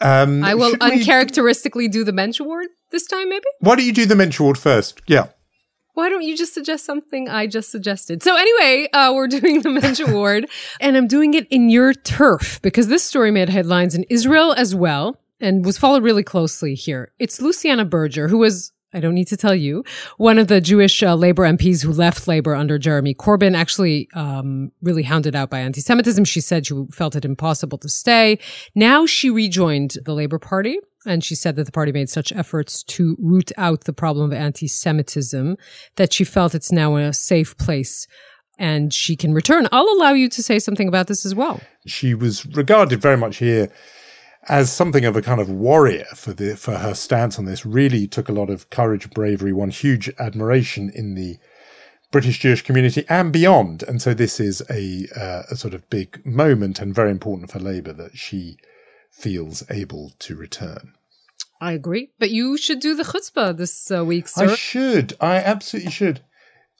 Um, 0.00 0.44
I 0.44 0.54
will 0.54 0.76
uncharacteristically 0.80 1.86
we... 1.86 1.88
do 1.88 2.04
the 2.04 2.12
Mensch 2.12 2.38
Award 2.38 2.68
this 2.92 3.04
time, 3.04 3.28
maybe? 3.30 3.46
Why 3.58 3.74
don't 3.74 3.84
you 3.84 3.92
do 3.92 4.06
the 4.06 4.14
Mensch 4.14 4.38
Award 4.38 4.56
first? 4.56 5.02
Yeah 5.08 5.30
why 5.98 6.08
don't 6.08 6.22
you 6.22 6.36
just 6.36 6.54
suggest 6.54 6.84
something 6.84 7.28
I 7.28 7.48
just 7.48 7.72
suggested? 7.72 8.22
So 8.22 8.36
anyway, 8.36 8.88
uh, 8.92 9.12
we're 9.12 9.26
doing 9.38 9.62
the 9.62 9.70
Mensch 9.70 9.98
Award 9.98 10.48
and 10.80 10.96
I'm 10.96 11.08
doing 11.08 11.34
it 11.34 11.48
in 11.50 11.68
your 11.68 11.92
turf 11.92 12.62
because 12.62 12.86
this 12.86 13.02
story 13.02 13.32
made 13.32 13.48
headlines 13.48 13.96
in 13.96 14.04
Israel 14.04 14.52
as 14.52 14.76
well 14.76 15.20
and 15.40 15.64
was 15.64 15.76
followed 15.76 16.04
really 16.04 16.22
closely 16.22 16.76
here. 16.76 17.10
It's 17.18 17.40
Luciana 17.40 17.84
Berger, 17.84 18.28
who 18.28 18.38
was 18.38 18.72
I 18.94 19.00
don't 19.00 19.14
need 19.14 19.28
to 19.28 19.36
tell 19.36 19.54
you. 19.54 19.84
One 20.16 20.38
of 20.38 20.48
the 20.48 20.60
Jewish 20.60 21.02
uh, 21.02 21.14
labor 21.14 21.42
MPs 21.44 21.82
who 21.82 21.92
left 21.92 22.26
labor 22.26 22.54
under 22.54 22.78
Jeremy 22.78 23.14
Corbyn, 23.14 23.54
actually 23.54 24.08
um, 24.14 24.72
really 24.80 25.02
hounded 25.02 25.36
out 25.36 25.50
by 25.50 25.58
anti 25.58 25.80
Semitism. 25.80 26.24
She 26.24 26.40
said 26.40 26.66
she 26.66 26.86
felt 26.90 27.14
it 27.14 27.24
impossible 27.24 27.78
to 27.78 27.88
stay. 27.88 28.38
Now 28.74 29.04
she 29.04 29.28
rejoined 29.28 29.96
the 30.04 30.14
Labour 30.14 30.38
Party. 30.38 30.78
And 31.06 31.22
she 31.22 31.36
said 31.36 31.56
that 31.56 31.64
the 31.64 31.72
party 31.72 31.92
made 31.92 32.10
such 32.10 32.32
efforts 32.32 32.82
to 32.82 33.16
root 33.20 33.52
out 33.56 33.84
the 33.84 33.92
problem 33.92 34.32
of 34.32 34.36
anti 34.36 34.66
Semitism 34.66 35.56
that 35.94 36.12
she 36.12 36.24
felt 36.24 36.54
it's 36.54 36.72
now 36.72 36.96
in 36.96 37.04
a 37.04 37.12
safe 37.12 37.56
place 37.56 38.06
and 38.58 38.92
she 38.92 39.14
can 39.16 39.32
return. 39.32 39.68
I'll 39.70 39.88
allow 39.88 40.12
you 40.12 40.28
to 40.28 40.42
say 40.42 40.58
something 40.58 40.88
about 40.88 41.06
this 41.06 41.24
as 41.24 41.34
well. 41.34 41.60
She 41.86 42.14
was 42.14 42.44
regarded 42.46 43.00
very 43.00 43.16
much 43.16 43.36
here 43.36 43.70
as 44.46 44.72
something 44.72 45.04
of 45.04 45.16
a 45.16 45.22
kind 45.22 45.40
of 45.40 45.50
warrior 45.50 46.06
for 46.14 46.32
the 46.32 46.56
for 46.56 46.78
her 46.78 46.94
stance 46.94 47.38
on 47.38 47.44
this. 47.44 47.66
Really 47.66 48.06
took 48.06 48.28
a 48.28 48.32
lot 48.32 48.50
of 48.50 48.70
courage, 48.70 49.10
bravery, 49.10 49.52
won 49.52 49.70
huge 49.70 50.10
admiration 50.18 50.90
in 50.94 51.14
the 51.14 51.38
British 52.10 52.38
Jewish 52.38 52.62
community 52.62 53.04
and 53.08 53.32
beyond. 53.32 53.82
And 53.82 54.00
so 54.00 54.14
this 54.14 54.40
is 54.40 54.62
a, 54.70 55.06
uh, 55.14 55.42
a 55.50 55.56
sort 55.56 55.74
of 55.74 55.88
big 55.90 56.24
moment 56.24 56.80
and 56.80 56.94
very 56.94 57.10
important 57.10 57.50
for 57.50 57.58
Labour 57.58 57.92
that 57.92 58.16
she 58.16 58.56
feels 59.10 59.62
able 59.70 60.12
to 60.20 60.34
return. 60.34 60.94
I 61.60 61.72
agree, 61.72 62.12
but 62.18 62.30
you 62.30 62.56
should 62.56 62.80
do 62.80 62.94
the 62.94 63.02
chutzpah 63.02 63.56
this 63.56 63.90
uh, 63.90 64.04
week, 64.04 64.28
sir. 64.28 64.50
I 64.50 64.54
should. 64.54 65.14
I 65.20 65.36
absolutely 65.36 65.90
should 65.90 66.20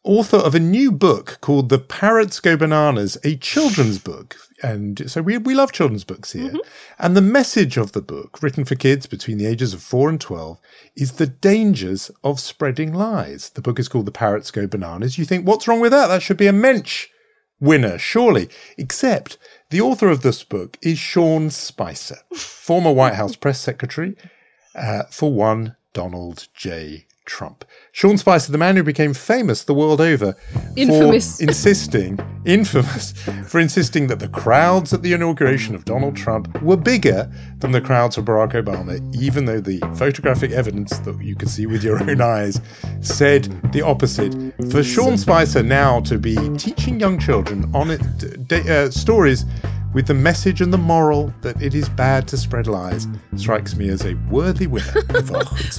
author 0.09 0.39
of 0.39 0.55
a 0.55 0.61
new 0.61 0.91
book 0.91 1.39
called 1.41 1.69
The 1.69 1.79
Parrots 1.79 2.41
Go 2.41 2.57
Bananas, 2.57 3.19
a 3.25 3.37
children's 3.37 3.99
book. 3.99 4.37
And 4.63 5.11
so 5.11 5.23
we, 5.23 5.39
we 5.39 5.55
love 5.55 5.73
children's 5.73 6.05
books 6.05 6.33
here. 6.33 6.49
Mm-hmm. 6.49 6.59
And 6.99 7.17
the 7.17 7.23
message 7.23 7.77
of 7.77 7.93
the 7.93 8.03
book, 8.03 8.43
written 8.43 8.65
for 8.65 8.75
kids 8.75 9.07
between 9.07 9.39
the 9.39 9.47
ages 9.47 9.73
of 9.73 9.83
4 9.83 10.09
and 10.09 10.21
12, 10.21 10.59
is 10.97 11.13
the 11.13 11.27
dangers 11.27 12.11
of 12.25 12.41
spreading 12.41 12.93
lies. 12.93 13.51
The 13.51 13.63
book 13.63 13.79
is 13.79 13.89
called 13.89 14.07
The 14.07 14.13
Parrots 14.13 14.51
Go 14.51 14.67
Bananas. 14.67 15.19
You 15.19 15.25
think, 15.25 15.47
what's 15.47 15.69
wrong 15.69 15.81
with 15.81 15.93
that? 15.93 16.09
That 16.09 16.23
should 16.23 16.37
be 16.37 16.49
a 16.49 16.53
Mensch 16.53 17.09
winner, 17.61 17.99
surely. 17.99 18.49
Except 18.77 19.39
the 19.71 19.81
author 19.81 20.09
of 20.09 20.23
this 20.23 20.45
book 20.45 20.77
is 20.83 20.99
Sean 20.99 21.51
Spicer, 21.51 22.19
former 22.35 22.93
White 22.93 23.15
House 23.15 23.37
press 23.37 23.61
secretary 23.61 24.17
uh, 24.75 25.05
for 25.11 25.33
one 25.33 25.77
Donald 25.93 26.49
J. 26.55 27.08
Trump. 27.29 27.65
Sean 27.93 28.19
Spicer, 28.19 28.51
the 28.51 28.59
man 28.59 28.75
who 28.75 28.83
became 28.83 29.15
famous 29.15 29.63
the 29.63 29.75
world 29.75 30.01
over 30.01 30.35
infamous. 30.77 31.37
for 31.37 31.43
insisting, 31.49 32.19
infamous, 32.45 33.13
for 33.47 33.61
insisting 33.61 34.09
that 34.09 34.19
the 34.19 34.29
crowds 34.29 34.93
at 34.93 35.03
the 35.03 35.13
inauguration 35.13 35.75
of 35.75 35.85
Donald 35.85 36.17
Trump 36.17 36.61
were 36.63 36.77
bigger 36.77 37.31
than 37.59 37.71
the 37.71 37.81
crowds 37.81 38.17
of 38.19 38.25
Barack 38.25 38.53
Obama, 38.53 38.99
even 39.15 39.45
though 39.45 39.61
the 39.61 39.79
photographic 39.97 40.51
evidence 40.51 40.99
that 41.01 41.23
you 41.23 41.37
could 41.37 41.51
see 41.51 41.67
with 41.67 41.85
your 41.85 42.03
own 42.03 42.21
eyes 42.21 42.61
said 43.01 43.45
the 43.73 43.83
opposite. 43.83 44.35
For 44.71 44.83
Sean 44.83 45.17
Spicer 45.17 45.63
now 45.63 46.01
to 46.01 46.19
be 46.19 46.37
teaching 46.57 46.99
young 46.99 47.19
children 47.19 47.71
on 47.75 47.91
it, 47.91 48.53
uh, 48.53 48.91
stories 48.91 49.45
with 49.95 50.07
the 50.07 50.15
message 50.15 50.61
and 50.61 50.73
the 50.73 50.79
moral 50.79 51.33
that 51.41 51.61
it 51.63 51.75
is 51.75 51.89
bad 51.89 52.29
to 52.29 52.37
spread 52.37 52.67
lies 52.67 53.07
strikes 53.37 53.75
me 53.75 53.89
as 53.89 54.05
a 54.05 54.15
worthy 54.31 54.67
winner 54.67 54.93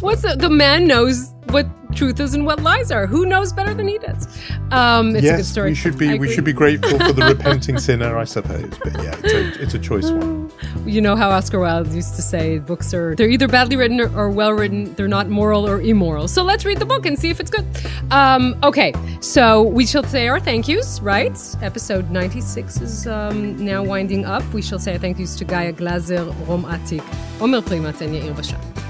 What's 0.02 0.24
the, 0.24 0.36
the 0.38 0.50
man 0.50 0.88
knows 0.88 1.32
what 1.52 1.68
truth 1.96 2.20
is 2.20 2.34
and 2.34 2.46
what 2.46 2.62
lies 2.62 2.92
are. 2.92 3.08
Who 3.08 3.26
knows 3.26 3.52
better 3.52 3.74
than 3.74 3.88
he 3.88 3.98
does? 3.98 4.28
Um, 4.72 5.16
it's 5.16 5.24
yes, 5.24 5.34
a 5.34 5.38
good 5.38 5.46
story. 5.46 5.70
We 5.72 5.76
should 5.76 5.98
be 5.98 6.20
we 6.20 6.32
should 6.32 6.44
be 6.44 6.54
grateful 6.54 6.98
for 7.00 7.14
the 7.14 7.26
repenting 7.38 7.80
sinner, 7.80 8.18
I 8.18 8.24
suppose. 8.24 8.70
But 8.84 8.94
yeah, 9.04 9.16
it's 9.24 9.34
a, 9.34 9.64
it's 9.64 9.74
a 9.74 9.80
choice 9.80 10.10
one. 10.10 10.52
You 10.86 11.02
know 11.02 11.16
how 11.16 11.30
Oscar 11.30 11.60
Wilde 11.60 11.92
used 11.92 12.16
to 12.16 12.22
say 12.22 12.60
books 12.60 12.94
are 12.94 13.16
they're 13.16 13.30
either 13.30 13.48
badly 13.48 13.76
written 13.76 14.00
or, 14.00 14.16
or 14.16 14.30
well 14.30 14.54
written. 14.54 14.94
They're 14.96 15.08
not 15.08 15.30
moral 15.30 15.68
or 15.68 15.82
immoral. 15.82 16.28
So 16.28 16.44
let's 16.44 16.66
read 16.66 16.80
the 16.80 16.86
book 16.86 17.06
and 17.06 17.18
see 17.18 17.30
if 17.30 17.40
it's 17.40 17.52
good. 17.52 17.66
Um, 18.12 18.58
okay, 18.64 18.94
so 19.20 19.64
we 19.64 19.86
shall 19.86 20.04
say 20.04 20.28
our 20.28 20.40
thank 20.40 20.68
yous, 20.68 21.00
right? 21.02 21.38
Episode 21.62 22.12
ninety 22.12 22.42
six 22.42 22.82
is 22.82 23.08
um, 23.08 23.64
now 23.64 23.84
winding 23.84 24.26
up. 24.26 24.44
We 24.54 24.62
shall 24.62 24.80
say 24.80 24.94
our 24.94 25.00
thank 25.00 25.20
yous 25.20 25.36
to 25.38 25.46
Gaia 25.46 25.74
Glazer, 25.74 26.26
Rom 26.48 26.64
Atik, 26.64 27.04
Omer 27.42 27.62
Primat, 27.62 28.02
and 28.02 28.14
Yair 28.14 28.36
Bashan 28.36 28.89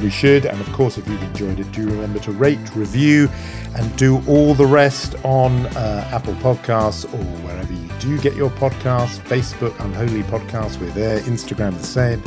we 0.00 0.10
should. 0.10 0.46
And 0.46 0.60
of 0.60 0.72
course, 0.72 0.98
if 0.98 1.08
you've 1.08 1.22
enjoyed 1.22 1.60
it, 1.60 1.70
do 1.72 1.86
remember 1.86 2.18
to 2.20 2.32
rate, 2.32 2.58
review, 2.74 3.28
and 3.76 3.96
do 3.96 4.22
all 4.26 4.54
the 4.54 4.66
rest 4.66 5.14
on 5.24 5.66
uh, 5.66 6.08
Apple 6.12 6.34
Podcasts 6.34 7.04
or 7.12 7.24
wherever 7.44 7.72
you 7.72 7.88
do 8.00 8.18
get 8.20 8.34
your 8.34 8.50
podcasts. 8.50 9.18
Facebook, 9.20 9.78
Unholy 9.84 10.22
Podcasts, 10.24 10.80
we're 10.80 10.90
there. 10.90 11.20
Instagram, 11.20 11.76
the 11.76 11.84
same. 11.84 12.22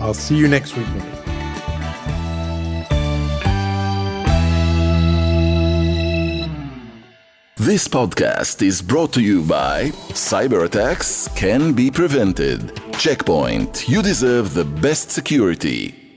I'll 0.00 0.14
see 0.14 0.36
you 0.36 0.48
next 0.48 0.76
week. 0.76 0.86
This 7.56 7.86
podcast 7.86 8.62
is 8.62 8.80
brought 8.80 9.12
to 9.12 9.20
you 9.20 9.42
by 9.42 9.90
Cyber 10.10 10.64
attacks 10.64 11.28
can 11.36 11.74
be 11.74 11.90
prevented. 11.90 12.80
Checkpoint, 12.94 13.88
you 13.88 14.02
deserve 14.02 14.54
the 14.54 14.64
best 14.64 15.10
security. 15.10 16.09